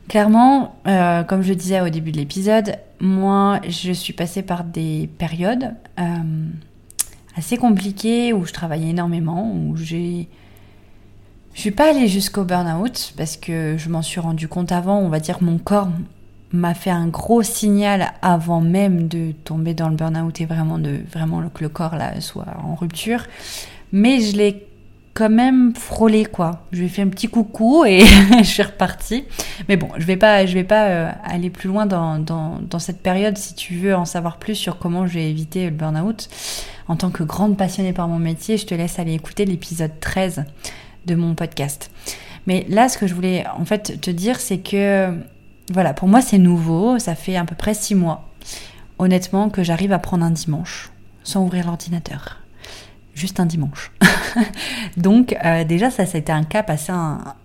Clairement, 0.08 0.76
euh, 0.86 1.22
comme 1.22 1.42
je 1.42 1.52
disais 1.54 1.80
au 1.80 1.88
début 1.88 2.12
de 2.12 2.16
l'épisode, 2.16 2.76
moi, 3.00 3.60
je 3.68 3.92
suis 3.92 4.12
passée 4.12 4.42
par 4.42 4.64
des 4.64 5.08
périodes 5.18 5.74
euh, 5.98 6.04
assez 7.36 7.56
compliquées 7.56 8.32
où 8.32 8.44
je 8.44 8.52
travaillais 8.52 8.90
énormément, 8.90 9.52
où 9.52 9.76
j'ai 9.76 10.28
je 11.54 11.60
suis 11.60 11.70
pas 11.70 11.90
allée 11.90 12.08
jusqu'au 12.08 12.44
burn-out 12.44 13.12
parce 13.16 13.36
que 13.36 13.76
je 13.76 13.88
m'en 13.88 14.02
suis 14.02 14.20
rendu 14.20 14.48
compte 14.48 14.72
avant. 14.72 14.98
On 14.98 15.08
va 15.08 15.20
dire 15.20 15.38
mon 15.42 15.58
corps 15.58 15.88
m'a 16.52 16.74
fait 16.74 16.90
un 16.90 17.06
gros 17.06 17.42
signal 17.42 18.12
avant 18.22 18.60
même 18.60 19.08
de 19.08 19.32
tomber 19.44 19.74
dans 19.74 19.88
le 19.88 19.96
burn-out 19.96 20.40
et 20.40 20.46
vraiment 20.46 20.78
de 20.78 20.98
vraiment 21.10 21.42
que 21.48 21.62
le 21.62 21.68
corps 21.68 21.96
là 21.96 22.20
soit 22.20 22.46
en 22.62 22.74
rupture. 22.74 23.24
Mais 23.92 24.20
je 24.20 24.36
l'ai 24.36 24.66
quand 25.12 25.28
même 25.28 25.74
frôlé 25.74 26.24
quoi. 26.24 26.62
Je 26.72 26.78
lui 26.78 26.86
ai 26.86 26.88
fait 26.88 27.02
un 27.02 27.08
petit 27.08 27.28
coucou 27.28 27.84
et 27.84 28.00
je 28.38 28.44
suis 28.44 28.62
repartie. 28.62 29.24
Mais 29.68 29.76
bon, 29.76 29.88
je 29.98 30.06
vais 30.06 30.16
pas, 30.16 30.44
vais 30.44 30.64
pas 30.64 30.86
euh, 30.86 31.10
aller 31.24 31.50
plus 31.50 31.68
loin 31.68 31.84
dans, 31.84 32.18
dans, 32.18 32.60
dans, 32.60 32.78
cette 32.78 33.02
période. 33.02 33.36
Si 33.36 33.54
tu 33.54 33.74
veux 33.74 33.94
en 33.94 34.04
savoir 34.04 34.38
plus 34.38 34.54
sur 34.54 34.78
comment 34.78 35.06
j'ai 35.06 35.28
évité 35.28 35.64
le 35.64 35.72
burn-out, 35.72 36.28
en 36.88 36.96
tant 36.96 37.10
que 37.10 37.24
grande 37.24 37.56
passionnée 37.56 37.92
par 37.92 38.08
mon 38.08 38.18
métier, 38.18 38.56
je 38.56 38.66
te 38.66 38.74
laisse 38.74 38.98
aller 38.98 39.14
écouter 39.14 39.44
l'épisode 39.44 39.92
13 40.00 40.44
de 41.06 41.14
mon 41.14 41.34
podcast. 41.34 41.90
Mais 42.46 42.66
là, 42.68 42.88
ce 42.88 42.98
que 42.98 43.06
je 43.06 43.14
voulais 43.14 43.44
en 43.56 43.64
fait 43.64 44.00
te 44.00 44.10
dire, 44.10 44.40
c'est 44.40 44.58
que 44.58 45.14
voilà, 45.72 45.94
pour 45.94 46.08
moi 46.08 46.20
c'est 46.20 46.38
nouveau, 46.38 46.98
ça 46.98 47.14
fait 47.14 47.36
à 47.36 47.44
peu 47.44 47.54
près 47.54 47.74
six 47.74 47.94
mois, 47.94 48.28
honnêtement, 48.98 49.50
que 49.50 49.62
j'arrive 49.62 49.92
à 49.92 49.98
prendre 49.98 50.24
un 50.24 50.30
dimanche 50.30 50.90
sans 51.22 51.42
ouvrir 51.42 51.66
l'ordinateur. 51.66 52.38
Juste 53.14 53.40
un 53.40 53.46
dimanche. 53.46 53.92
Donc 54.96 55.36
euh, 55.44 55.64
déjà, 55.64 55.90
ça, 55.90 56.04
été 56.04 56.32
un 56.32 56.44
cap 56.44 56.70
assez, 56.70 56.92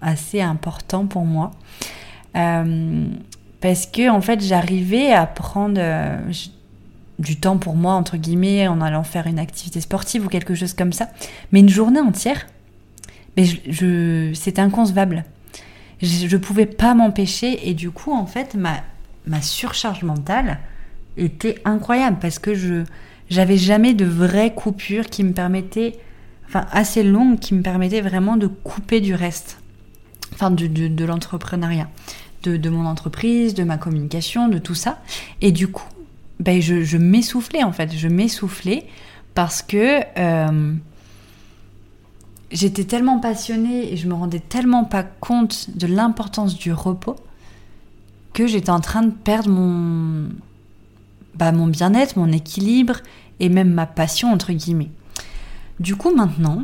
assez 0.01 0.41
important 0.41 1.05
pour 1.05 1.25
moi. 1.25 1.51
Euh, 2.35 3.05
parce 3.61 3.85
que 3.85 4.09
en 4.09 4.21
fait, 4.21 4.41
j'arrivais 4.41 5.11
à 5.11 5.25
prendre 5.25 5.75
euh, 5.79 6.17
du 7.19 7.39
temps 7.39 7.57
pour 7.57 7.75
moi, 7.75 7.93
entre 7.93 8.17
guillemets, 8.17 8.67
en 8.67 8.81
allant 8.81 9.03
faire 9.03 9.27
une 9.27 9.39
activité 9.39 9.81
sportive 9.81 10.25
ou 10.25 10.29
quelque 10.29 10.55
chose 10.55 10.73
comme 10.73 10.93
ça. 10.93 11.09
Mais 11.51 11.61
une 11.61 11.69
journée 11.69 11.99
entière, 11.99 12.45
mais 13.37 13.45
je, 13.45 14.31
c'était 14.33 14.61
inconcevable. 14.61 15.25
Je 16.01 16.33
ne 16.33 16.41
pouvais 16.41 16.65
pas 16.65 16.93
m'empêcher 16.93 17.69
et 17.69 17.73
du 17.73 17.91
coup, 17.91 18.13
en 18.13 18.25
fait, 18.25 18.55
ma, 18.55 18.83
ma 19.25 19.41
surcharge 19.41 20.03
mentale 20.03 20.59
était 21.17 21.55
incroyable 21.65 22.17
parce 22.19 22.39
que 22.39 22.53
je 22.53 22.83
j'avais 23.29 23.57
jamais 23.57 23.93
de 23.93 24.05
vraie 24.05 24.53
coupure 24.53 25.07
qui 25.07 25.23
me 25.23 25.33
permettait, 25.33 25.97
enfin 26.47 26.67
assez 26.71 27.03
longue, 27.03 27.39
qui 27.39 27.53
me 27.55 27.61
permettait 27.61 28.01
vraiment 28.01 28.37
de 28.37 28.47
couper 28.47 29.01
du 29.01 29.15
reste, 29.15 29.59
enfin 30.33 30.51
de, 30.51 30.67
de, 30.67 31.05
l'entrepreneuriat, 31.05 31.89
de, 32.43 32.57
de, 32.57 32.69
mon 32.69 32.85
entreprise, 32.85 33.53
de 33.53 33.63
ma 33.63 33.77
communication, 33.77 34.47
de 34.47 34.59
tout 34.59 34.75
ça. 34.75 34.99
Et 35.41 35.51
du 35.51 35.67
coup, 35.67 35.89
ben 36.39 36.61
je, 36.61 36.83
je 36.83 36.97
m'essoufflais 36.97 37.63
en 37.63 37.71
fait, 37.71 37.95
je 37.95 38.07
m'essoufflais 38.07 38.85
parce 39.33 39.61
que 39.61 40.01
euh, 40.17 40.73
j'étais 42.55 42.85
tellement 42.85 43.19
passionnée 43.19 43.91
et 43.91 43.97
je 43.97 44.07
me 44.07 44.13
rendais 44.13 44.39
tellement 44.39 44.85
pas 44.85 45.03
compte 45.03 45.69
de 45.75 45.87
l'importance 45.87 46.57
du 46.57 46.71
repos 46.71 47.17
que 48.33 48.47
j'étais 48.47 48.69
en 48.69 48.79
train 48.79 49.03
de 49.03 49.11
perdre 49.11 49.49
mon, 49.49 50.29
bah, 51.35 51.51
mon 51.51 51.67
bien-être, 51.67 52.17
mon 52.17 52.31
équilibre 52.31 53.01
et 53.39 53.49
même 53.49 53.71
ma 53.71 53.85
passion 53.85 54.31
entre 54.31 54.53
guillemets. 54.53 54.89
Du 55.81 55.97
coup 55.97 56.15
maintenant, 56.15 56.63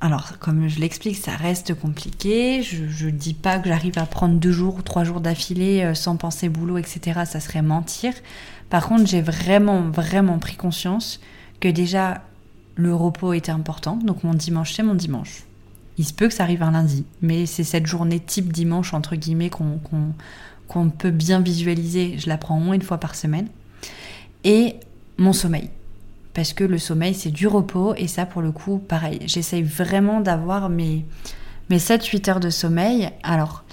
alors 0.00 0.38
comme 0.38 0.68
je 0.68 0.78
l'explique, 0.78 1.16
ça 1.16 1.32
reste 1.32 1.74
compliqué. 1.74 2.62
Je, 2.62 3.06
ne 3.06 3.10
dis 3.10 3.34
pas 3.34 3.58
que 3.58 3.68
j'arrive 3.68 3.98
à 3.98 4.06
prendre 4.06 4.34
deux 4.36 4.52
jours 4.52 4.76
ou 4.76 4.82
trois 4.82 5.02
jours 5.02 5.20
d'affilée 5.20 5.82
euh, 5.82 5.94
sans 5.94 6.16
penser 6.16 6.48
boulot, 6.48 6.78
etc. 6.78 7.22
Ça 7.24 7.40
serait 7.40 7.62
mentir. 7.62 8.12
Par 8.70 8.86
contre, 8.86 9.06
j'ai 9.06 9.22
vraiment 9.22 9.82
vraiment 9.90 10.38
pris 10.38 10.54
conscience 10.54 11.18
que 11.58 11.68
déjà 11.68 12.22
le 12.76 12.94
repos 12.94 13.32
était 13.32 13.52
important. 13.52 13.96
Donc 13.96 14.22
mon 14.22 14.34
dimanche, 14.34 14.72
c'est 14.74 14.82
mon 14.82 14.94
dimanche. 14.94 15.42
Il 15.98 16.04
se 16.04 16.12
peut 16.12 16.28
que 16.28 16.34
ça 16.34 16.42
arrive 16.42 16.62
un 16.62 16.72
lundi, 16.72 17.04
mais 17.22 17.46
c'est 17.46 17.64
cette 17.64 17.86
journée 17.86 18.20
type 18.20 18.52
dimanche, 18.52 18.92
entre 18.92 19.16
guillemets, 19.16 19.50
qu'on 19.50 20.90
peut 20.90 21.10
bien 21.10 21.40
visualiser. 21.40 22.18
Je 22.18 22.28
la 22.28 22.36
prends 22.36 22.58
au 22.58 22.60
moins 22.60 22.74
une 22.74 22.82
fois 22.82 22.98
par 22.98 23.14
semaine. 23.14 23.48
Et 24.44 24.76
mon 25.16 25.32
sommeil. 25.32 25.70
Parce 26.34 26.52
que 26.52 26.64
le 26.64 26.76
sommeil, 26.76 27.14
c'est 27.14 27.30
du 27.30 27.46
repos. 27.46 27.94
Et 27.96 28.08
ça, 28.08 28.26
pour 28.26 28.42
le 28.42 28.52
coup, 28.52 28.76
pareil. 28.76 29.20
J'essaye 29.24 29.62
vraiment 29.62 30.20
d'avoir 30.20 30.68
mes, 30.68 31.06
mes 31.70 31.78
7-8 31.78 32.30
heures 32.30 32.40
de 32.40 32.50
sommeil. 32.50 33.08
Alors, 33.22 33.64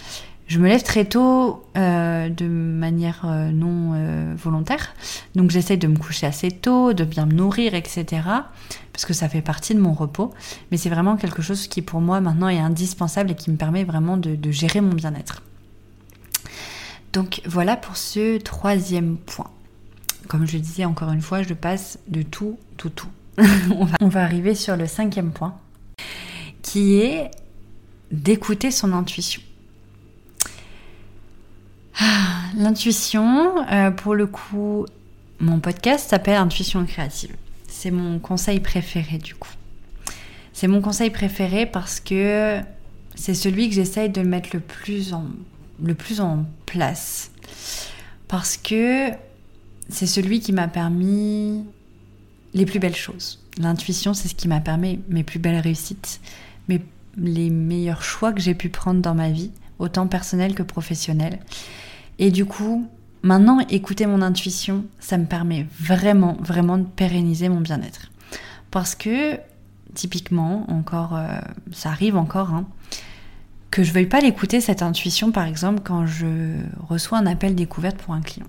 je 0.47 0.59
me 0.59 0.67
lève 0.67 0.83
très 0.83 1.05
tôt 1.05 1.63
euh, 1.77 2.29
de 2.29 2.47
manière 2.47 3.21
euh, 3.25 3.49
non 3.49 3.93
euh, 3.95 4.33
volontaire. 4.37 4.93
Donc 5.35 5.51
j'essaye 5.51 5.77
de 5.77 5.87
me 5.87 5.97
coucher 5.97 6.27
assez 6.27 6.51
tôt, 6.51 6.93
de 6.93 7.05
bien 7.05 7.25
me 7.25 7.33
nourrir, 7.33 7.73
etc. 7.73 8.21
Parce 8.93 9.05
que 9.05 9.13
ça 9.13 9.27
fait 9.27 9.41
partie 9.41 9.73
de 9.73 9.79
mon 9.79 9.93
repos. 9.93 10.33
Mais 10.71 10.77
c'est 10.77 10.89
vraiment 10.89 11.17
quelque 11.17 11.41
chose 11.41 11.67
qui 11.67 11.81
pour 11.81 11.99
moi 11.99 12.21
maintenant 12.21 12.47
est 12.47 12.59
indispensable 12.59 13.31
et 13.31 13.35
qui 13.35 13.51
me 13.51 13.57
permet 13.57 13.83
vraiment 13.83 14.17
de, 14.17 14.51
gérer 14.51 14.81
mon 14.81 14.93
bien-être. 14.93 15.41
Donc 17.11 17.41
voilà 17.45 17.75
pour 17.75 17.97
ce 17.97 18.37
troisième 18.37 19.17
point. 19.17 19.49
Comme 20.27 20.47
je 20.47 20.53
le 20.53 20.59
disais 20.59 20.85
encore 20.85 21.11
une 21.11 21.21
fois, 21.21 21.43
je 21.43 21.53
passe 21.53 21.99
de 22.07 22.21
tout, 22.21 22.57
tout, 22.77 22.89
tout. 22.89 23.09
on, 23.37 23.85
va, 23.85 23.95
on 23.99 24.07
va 24.07 24.23
arriver 24.23 24.55
sur 24.55 24.77
le 24.77 24.85
cinquième 24.85 25.31
point, 25.31 25.55
qui 26.61 26.95
est 26.99 27.31
d'écouter 28.11 28.69
son 28.69 28.93
intuition. 28.93 29.41
Ah, 31.99 32.43
l'intuition, 32.55 33.67
euh, 33.71 33.91
pour 33.91 34.15
le 34.15 34.27
coup, 34.27 34.85
mon 35.39 35.59
podcast 35.59 36.09
s'appelle 36.09 36.37
Intuition 36.37 36.85
créative. 36.85 37.35
C'est 37.83 37.91
mon 37.91 38.17
conseil 38.17 38.61
préféré 38.61 39.17
du 39.17 39.35
coup. 39.35 39.51
C'est 40.53 40.69
mon 40.69 40.79
conseil 40.79 41.09
préféré 41.09 41.65
parce 41.65 41.99
que 41.99 42.61
c'est 43.13 43.33
celui 43.33 43.67
que 43.67 43.75
j'essaye 43.75 44.09
de 44.09 44.21
mettre 44.21 44.51
le 44.53 44.61
plus 44.61 45.13
en, 45.13 45.25
le 45.83 45.93
plus 45.93 46.21
en 46.21 46.45
place. 46.65 47.31
Parce 48.29 48.55
que 48.55 49.09
c'est 49.89 50.07
celui 50.07 50.39
qui 50.39 50.53
m'a 50.53 50.69
permis 50.69 51.65
les 52.53 52.65
plus 52.65 52.79
belles 52.79 52.95
choses. 52.95 53.43
L'intuition, 53.57 54.13
c'est 54.13 54.29
ce 54.29 54.35
qui 54.35 54.47
m'a 54.47 54.61
permis 54.61 55.01
mes 55.09 55.25
plus 55.25 55.39
belles 55.39 55.59
réussites, 55.59 56.21
mes, 56.69 56.81
les 57.17 57.49
meilleurs 57.49 58.01
choix 58.01 58.31
que 58.31 58.39
j'ai 58.39 58.55
pu 58.55 58.69
prendre 58.69 59.01
dans 59.01 59.13
ma 59.13 59.29
vie, 59.29 59.51
autant 59.77 60.07
personnel 60.07 60.55
que 60.55 60.63
professionnel. 60.63 61.37
Et 62.17 62.31
du 62.31 62.45
coup, 62.45 62.87
maintenant, 63.23 63.59
écouter 63.69 64.05
mon 64.05 64.21
intuition, 64.21 64.85
ça 64.99 65.17
me 65.17 65.25
permet 65.25 65.65
vraiment, 65.79 66.37
vraiment 66.41 66.77
de 66.77 66.83
pérenniser 66.83 67.49
mon 67.49 67.61
bien-être. 67.61 68.11
Parce 68.69 68.95
que, 68.95 69.39
typiquement, 69.95 70.69
encore, 70.69 71.15
euh, 71.15 71.39
ça 71.71 71.89
arrive 71.89 72.17
encore, 72.17 72.51
hein, 72.51 72.67
que 73.71 73.83
je 73.83 73.91
veuille 73.91 74.05
pas 74.05 74.19
l'écouter, 74.19 74.61
cette 74.61 74.83
intuition, 74.83 75.31
par 75.31 75.45
exemple, 75.45 75.81
quand 75.83 76.05
je 76.05 76.57
reçois 76.87 77.17
un 77.17 77.25
appel 77.25 77.55
découverte 77.55 77.97
pour 77.97 78.13
un 78.13 78.21
client. 78.21 78.47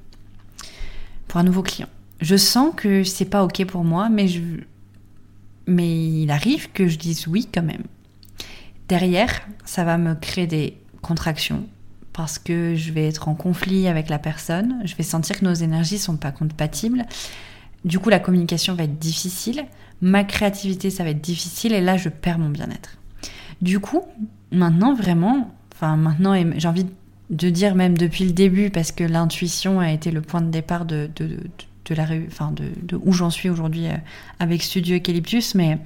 Pour 1.28 1.40
un 1.40 1.44
nouveau 1.44 1.62
client. 1.62 1.88
Je 2.20 2.36
sens 2.36 2.74
que 2.76 3.04
c'est 3.04 3.24
pas 3.24 3.44
ok 3.44 3.64
pour 3.64 3.84
moi, 3.84 4.08
mais 4.08 4.28
je, 4.28 4.42
mais 5.66 6.22
il 6.22 6.30
arrive 6.30 6.70
que 6.72 6.88
je 6.88 6.98
dise 6.98 7.26
oui 7.26 7.48
quand 7.52 7.62
même. 7.62 7.84
Derrière, 8.88 9.30
ça 9.64 9.84
va 9.84 9.96
me 9.96 10.14
créer 10.14 10.46
des 10.46 10.76
contractions, 11.00 11.64
parce 12.14 12.38
que 12.38 12.76
je 12.76 12.92
vais 12.92 13.06
être 13.08 13.28
en 13.28 13.34
conflit 13.34 13.88
avec 13.88 14.08
la 14.08 14.20
personne, 14.20 14.80
je 14.84 14.94
vais 14.94 15.02
sentir 15.02 15.40
que 15.40 15.44
nos 15.44 15.52
énergies 15.52 15.98
sont 15.98 16.16
pas 16.16 16.30
compatibles. 16.30 17.04
Du 17.84 17.98
coup, 17.98 18.08
la 18.08 18.20
communication 18.20 18.74
va 18.74 18.84
être 18.84 18.98
difficile, 18.98 19.64
ma 20.00 20.22
créativité, 20.22 20.90
ça 20.90 21.02
va 21.02 21.10
être 21.10 21.20
difficile, 21.20 21.72
et 21.72 21.80
là, 21.80 21.96
je 21.96 22.08
perds 22.08 22.38
mon 22.38 22.48
bien-être. 22.48 22.98
Du 23.60 23.80
coup, 23.80 24.02
maintenant, 24.52 24.94
vraiment, 24.94 25.52
enfin, 25.74 25.96
maintenant, 25.96 26.34
j'ai 26.56 26.68
envie 26.68 26.86
de 27.30 27.50
dire 27.50 27.74
même 27.74 27.98
depuis 27.98 28.24
le 28.24 28.32
début, 28.32 28.70
parce 28.70 28.92
que 28.92 29.02
l'intuition 29.02 29.80
a 29.80 29.90
été 29.90 30.12
le 30.12 30.22
point 30.22 30.40
de 30.40 30.50
départ 30.50 30.84
de, 30.84 31.10
de, 31.16 31.40
de, 31.84 31.94
la, 31.96 32.06
enfin, 32.28 32.52
de, 32.52 32.70
de 32.82 32.96
où 33.02 33.12
j'en 33.12 33.30
suis 33.30 33.50
aujourd'hui 33.50 33.88
euh, 33.88 33.96
avec 34.38 34.62
Studio 34.62 34.96
Eucalyptus, 34.96 35.56
mais 35.56 35.78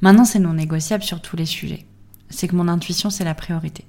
maintenant, 0.00 0.24
c'est 0.24 0.40
non 0.40 0.54
négociable 0.54 1.04
sur 1.04 1.22
tous 1.22 1.36
les 1.36 1.46
sujets. 1.46 1.86
C'est 2.28 2.48
que 2.48 2.56
mon 2.56 2.66
intuition, 2.66 3.08
c'est 3.08 3.24
la 3.24 3.34
priorité. 3.34 3.84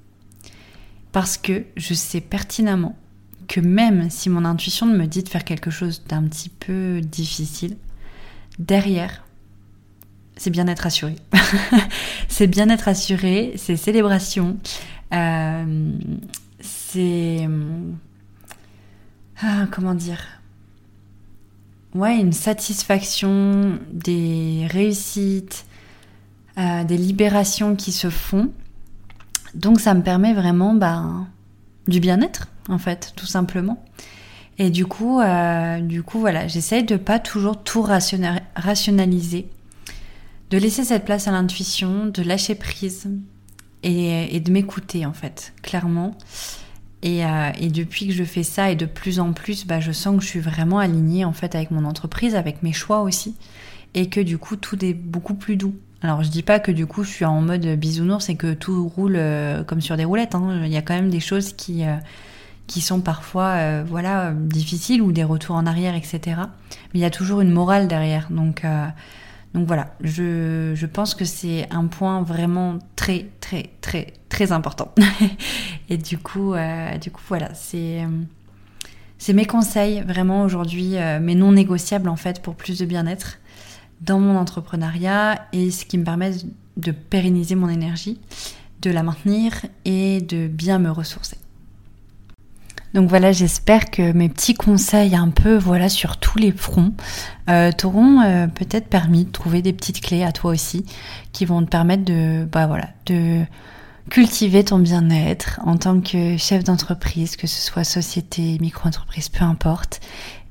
Parce 1.11 1.37
que 1.37 1.65
je 1.75 1.93
sais 1.93 2.21
pertinemment 2.21 2.95
que 3.47 3.59
même 3.59 4.09
si 4.09 4.29
mon 4.29 4.45
intuition 4.45 4.85
me 4.85 5.05
dit 5.05 5.23
de 5.23 5.29
faire 5.29 5.43
quelque 5.43 5.71
chose 5.71 6.03
d'un 6.07 6.23
petit 6.23 6.49
peu 6.49 7.01
difficile, 7.01 7.75
derrière, 8.59 9.25
c'est 10.37 10.49
bien 10.49 10.67
être 10.67 10.85
assuré. 10.85 11.15
c'est 12.29 12.47
bien 12.47 12.69
être 12.69 12.87
assuré, 12.87 13.53
c'est 13.57 13.75
célébration, 13.75 14.57
euh, 15.13 15.91
c'est... 16.61 17.47
Ah, 19.43 19.65
comment 19.71 19.95
dire? 19.95 20.23
Ouais, 21.93 22.17
une 22.17 22.31
satisfaction, 22.31 23.79
des 23.91 24.67
réussites, 24.69 25.65
euh, 26.57 26.83
des 26.83 26.97
libérations 26.97 27.75
qui 27.75 27.91
se 27.91 28.09
font 28.09 28.51
donc 29.53 29.79
ça 29.79 29.93
me 29.93 30.01
permet 30.01 30.33
vraiment 30.33 30.73
bah, 30.73 31.05
du 31.87 31.99
bien-être, 31.99 32.47
en 32.69 32.77
fait, 32.77 33.13
tout 33.15 33.25
simplement. 33.25 33.83
Et 34.57 34.69
du 34.69 34.85
coup, 34.85 35.19
euh, 35.19 35.79
du 35.79 36.03
coup 36.03 36.19
voilà, 36.19 36.47
j'essaye 36.47 36.83
de 36.83 36.95
pas 36.95 37.19
toujours 37.19 37.63
tout 37.63 37.81
rationaliser, 37.81 39.47
de 40.49 40.57
laisser 40.57 40.83
cette 40.83 41.05
place 41.05 41.27
à 41.27 41.31
l'intuition, 41.31 42.05
de 42.05 42.21
lâcher 42.21 42.55
prise 42.55 43.09
et, 43.83 44.39
de 44.39 44.51
m'écouter, 44.51 45.05
en 45.05 45.13
fait, 45.13 45.53
clairement. 45.61 46.15
Euh, 47.03 47.51
et, 47.59 47.69
depuis 47.69 48.07
que 48.07 48.13
je 48.13 48.23
fais 48.23 48.43
ça, 48.43 48.69
et 48.69 48.75
de 48.75 48.85
plus 48.85 49.19
en 49.19 49.33
plus, 49.33 49.65
bah, 49.65 49.79
je 49.79 49.91
sens 49.91 50.17
que 50.17 50.23
je 50.23 50.27
suis 50.27 50.39
vraiment 50.39 50.77
alignée, 50.77 51.25
en 51.25 51.33
fait, 51.33 51.55
avec 51.55 51.71
mon 51.71 51.85
entreprise, 51.85 52.35
avec 52.35 52.61
mes 52.61 52.73
choix 52.73 53.01
aussi, 53.01 53.35
et 53.95 54.09
que 54.09 54.19
du 54.19 54.37
coup, 54.37 54.55
tout 54.55 54.83
est 54.85 54.93
beaucoup 54.93 55.33
plus 55.33 55.55
doux. 55.55 55.73
Alors 56.03 56.23
je 56.23 56.29
dis 56.29 56.41
pas 56.41 56.59
que 56.59 56.71
du 56.71 56.87
coup 56.87 57.03
je 57.03 57.09
suis 57.09 57.25
en 57.25 57.41
mode 57.41 57.65
bisounours 57.77 58.27
et 58.29 58.35
que 58.35 58.53
tout 58.53 58.87
roule 58.87 59.15
euh, 59.17 59.63
comme 59.63 59.81
sur 59.81 59.97
des 59.97 60.05
roulettes. 60.05 60.33
Hein. 60.33 60.61
Il 60.65 60.71
y 60.71 60.77
a 60.77 60.81
quand 60.81 60.95
même 60.95 61.09
des 61.09 61.19
choses 61.19 61.53
qui 61.53 61.85
euh, 61.85 61.95
qui 62.65 62.81
sont 62.81 63.01
parfois 63.01 63.49
euh, 63.49 63.83
voilà 63.87 64.31
difficiles 64.31 65.01
ou 65.01 65.11
des 65.11 65.23
retours 65.23 65.55
en 65.55 65.67
arrière, 65.67 65.95
etc. 65.95 66.21
Mais 66.37 66.99
il 66.99 67.01
y 67.01 67.05
a 67.05 67.11
toujours 67.11 67.41
une 67.41 67.51
morale 67.51 67.87
derrière. 67.87 68.27
Donc 68.31 68.63
donc 69.53 69.67
voilà, 69.67 69.93
je, 69.99 70.71
je 70.73 70.85
pense 70.85 71.13
que 71.13 71.25
c'est 71.25 71.67
un 71.71 71.85
point 71.85 72.23
vraiment 72.23 72.79
très 72.95 73.27
très 73.39 73.69
très 73.81 74.13
très 74.29 74.51
important. 74.51 74.95
et 75.89 75.97
du 75.97 76.17
coup, 76.17 76.55
du 76.99 77.11
coup 77.11 77.21
voilà, 77.27 77.53
c'est 77.53 78.07
c'est 79.19 79.33
mes 79.33 79.45
conseils 79.45 80.01
vraiment 80.01 80.41
aujourd'hui, 80.41 80.95
mes 81.21 81.35
non 81.35 81.51
négociables 81.51 82.09
en 82.09 82.15
fait 82.15 82.41
pour 82.41 82.55
plus 82.55 82.79
de 82.79 82.85
bien-être 82.85 83.37
dans 84.01 84.19
mon 84.19 84.37
entrepreneuriat 84.37 85.47
et 85.53 85.71
ce 85.71 85.85
qui 85.85 85.97
me 85.97 86.03
permet 86.03 86.31
de 86.77 86.91
pérenniser 86.91 87.55
mon 87.55 87.69
énergie, 87.69 88.19
de 88.81 88.89
la 88.89 89.03
maintenir 89.03 89.53
et 89.85 90.21
de 90.21 90.47
bien 90.47 90.79
me 90.79 90.89
ressourcer. 90.89 91.37
Donc 92.93 93.07
voilà, 93.07 93.31
j'espère 93.31 93.89
que 93.89 94.11
mes 94.11 94.27
petits 94.27 94.53
conseils 94.53 95.15
un 95.15 95.29
peu 95.29 95.55
voilà 95.55 95.87
sur 95.87 96.17
tous 96.17 96.37
les 96.37 96.51
fronts 96.51 96.93
euh, 97.49 97.71
t'auront 97.71 98.19
euh, 98.19 98.47
peut-être 98.47 98.87
permis 98.87 99.23
de 99.23 99.31
trouver 99.31 99.61
des 99.61 99.71
petites 99.71 100.01
clés 100.01 100.23
à 100.23 100.33
toi 100.33 100.51
aussi 100.51 100.85
qui 101.31 101.45
vont 101.45 101.63
te 101.63 101.69
permettre 101.69 102.03
de 102.03 102.45
bah 102.51 102.67
voilà 102.67 102.89
de 103.05 103.45
cultiver 104.09 104.65
ton 104.65 104.79
bien-être 104.79 105.61
en 105.63 105.77
tant 105.77 106.01
que 106.01 106.35
chef 106.35 106.65
d'entreprise, 106.65 107.37
que 107.37 107.47
ce 107.47 107.61
soit 107.61 107.85
société, 107.85 108.57
micro-entreprise, 108.59 109.29
peu 109.29 109.45
importe. 109.45 110.01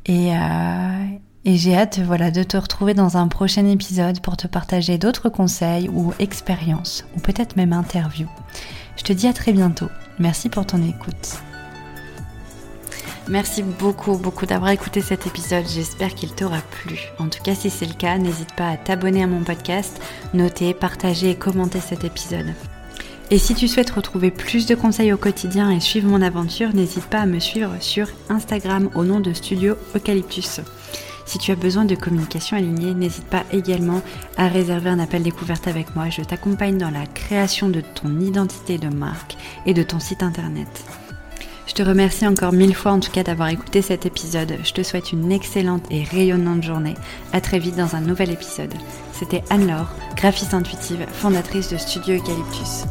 Et, 0.06 0.34
euh, 0.34 1.04
et 1.50 1.56
j'ai 1.56 1.74
hâte 1.74 1.98
voilà, 1.98 2.30
de 2.30 2.44
te 2.44 2.56
retrouver 2.56 2.94
dans 2.94 3.16
un 3.16 3.26
prochain 3.26 3.66
épisode 3.66 4.20
pour 4.20 4.36
te 4.36 4.46
partager 4.46 4.98
d'autres 4.98 5.28
conseils 5.28 5.88
ou 5.88 6.12
expériences, 6.20 7.04
ou 7.16 7.20
peut-être 7.20 7.56
même 7.56 7.72
interviews. 7.72 8.28
Je 8.96 9.02
te 9.02 9.12
dis 9.12 9.26
à 9.26 9.32
très 9.32 9.52
bientôt. 9.52 9.88
Merci 10.20 10.48
pour 10.48 10.64
ton 10.64 10.80
écoute. 10.86 11.38
Merci 13.28 13.64
beaucoup, 13.64 14.16
beaucoup 14.16 14.46
d'avoir 14.46 14.70
écouté 14.70 15.00
cet 15.00 15.26
épisode. 15.26 15.64
J'espère 15.66 16.14
qu'il 16.14 16.32
t'aura 16.32 16.60
plu. 16.60 17.00
En 17.18 17.28
tout 17.28 17.42
cas, 17.42 17.56
si 17.56 17.68
c'est 17.68 17.86
le 17.86 17.94
cas, 17.94 18.16
n'hésite 18.16 18.52
pas 18.54 18.68
à 18.68 18.76
t'abonner 18.76 19.24
à 19.24 19.26
mon 19.26 19.42
podcast, 19.42 20.00
noter, 20.32 20.72
partager 20.72 21.30
et 21.30 21.34
commenter 21.34 21.80
cet 21.80 22.04
épisode. 22.04 22.54
Et 23.32 23.38
si 23.38 23.56
tu 23.56 23.66
souhaites 23.66 23.90
retrouver 23.90 24.30
plus 24.30 24.66
de 24.66 24.76
conseils 24.76 25.12
au 25.12 25.16
quotidien 25.16 25.70
et 25.70 25.80
suivre 25.80 26.08
mon 26.08 26.22
aventure, 26.22 26.72
n'hésite 26.74 27.06
pas 27.06 27.20
à 27.20 27.26
me 27.26 27.40
suivre 27.40 27.74
sur 27.80 28.06
Instagram 28.28 28.88
au 28.94 29.02
nom 29.02 29.18
de 29.18 29.32
Studio 29.32 29.74
Eucalyptus. 29.96 30.60
Si 31.30 31.38
tu 31.38 31.52
as 31.52 31.54
besoin 31.54 31.84
de 31.84 31.94
communication 31.94 32.56
alignée, 32.56 32.92
n'hésite 32.92 33.26
pas 33.26 33.44
également 33.52 34.02
à 34.36 34.48
réserver 34.48 34.90
un 34.90 34.98
appel 34.98 35.22
découverte 35.22 35.68
avec 35.68 35.94
moi. 35.94 36.10
Je 36.10 36.22
t'accompagne 36.22 36.76
dans 36.76 36.90
la 36.90 37.06
création 37.06 37.68
de 37.68 37.80
ton 37.82 38.18
identité 38.18 38.78
de 38.78 38.88
marque 38.88 39.36
et 39.64 39.72
de 39.72 39.84
ton 39.84 40.00
site 40.00 40.24
internet. 40.24 40.66
Je 41.68 41.74
te 41.74 41.84
remercie 41.84 42.26
encore 42.26 42.52
mille 42.52 42.74
fois 42.74 42.90
en 42.90 42.98
tout 42.98 43.12
cas 43.12 43.22
d'avoir 43.22 43.48
écouté 43.48 43.80
cet 43.80 44.06
épisode. 44.06 44.56
Je 44.64 44.72
te 44.72 44.82
souhaite 44.82 45.12
une 45.12 45.30
excellente 45.30 45.84
et 45.88 46.02
rayonnante 46.02 46.64
journée. 46.64 46.96
À 47.32 47.40
très 47.40 47.60
vite 47.60 47.76
dans 47.76 47.94
un 47.94 48.00
nouvel 48.00 48.32
épisode. 48.32 48.74
C'était 49.12 49.44
Anne-Laure, 49.50 49.94
graphiste 50.16 50.52
intuitive, 50.52 51.06
fondatrice 51.12 51.70
de 51.70 51.76
Studio 51.76 52.16
Eucalyptus. 52.16 52.86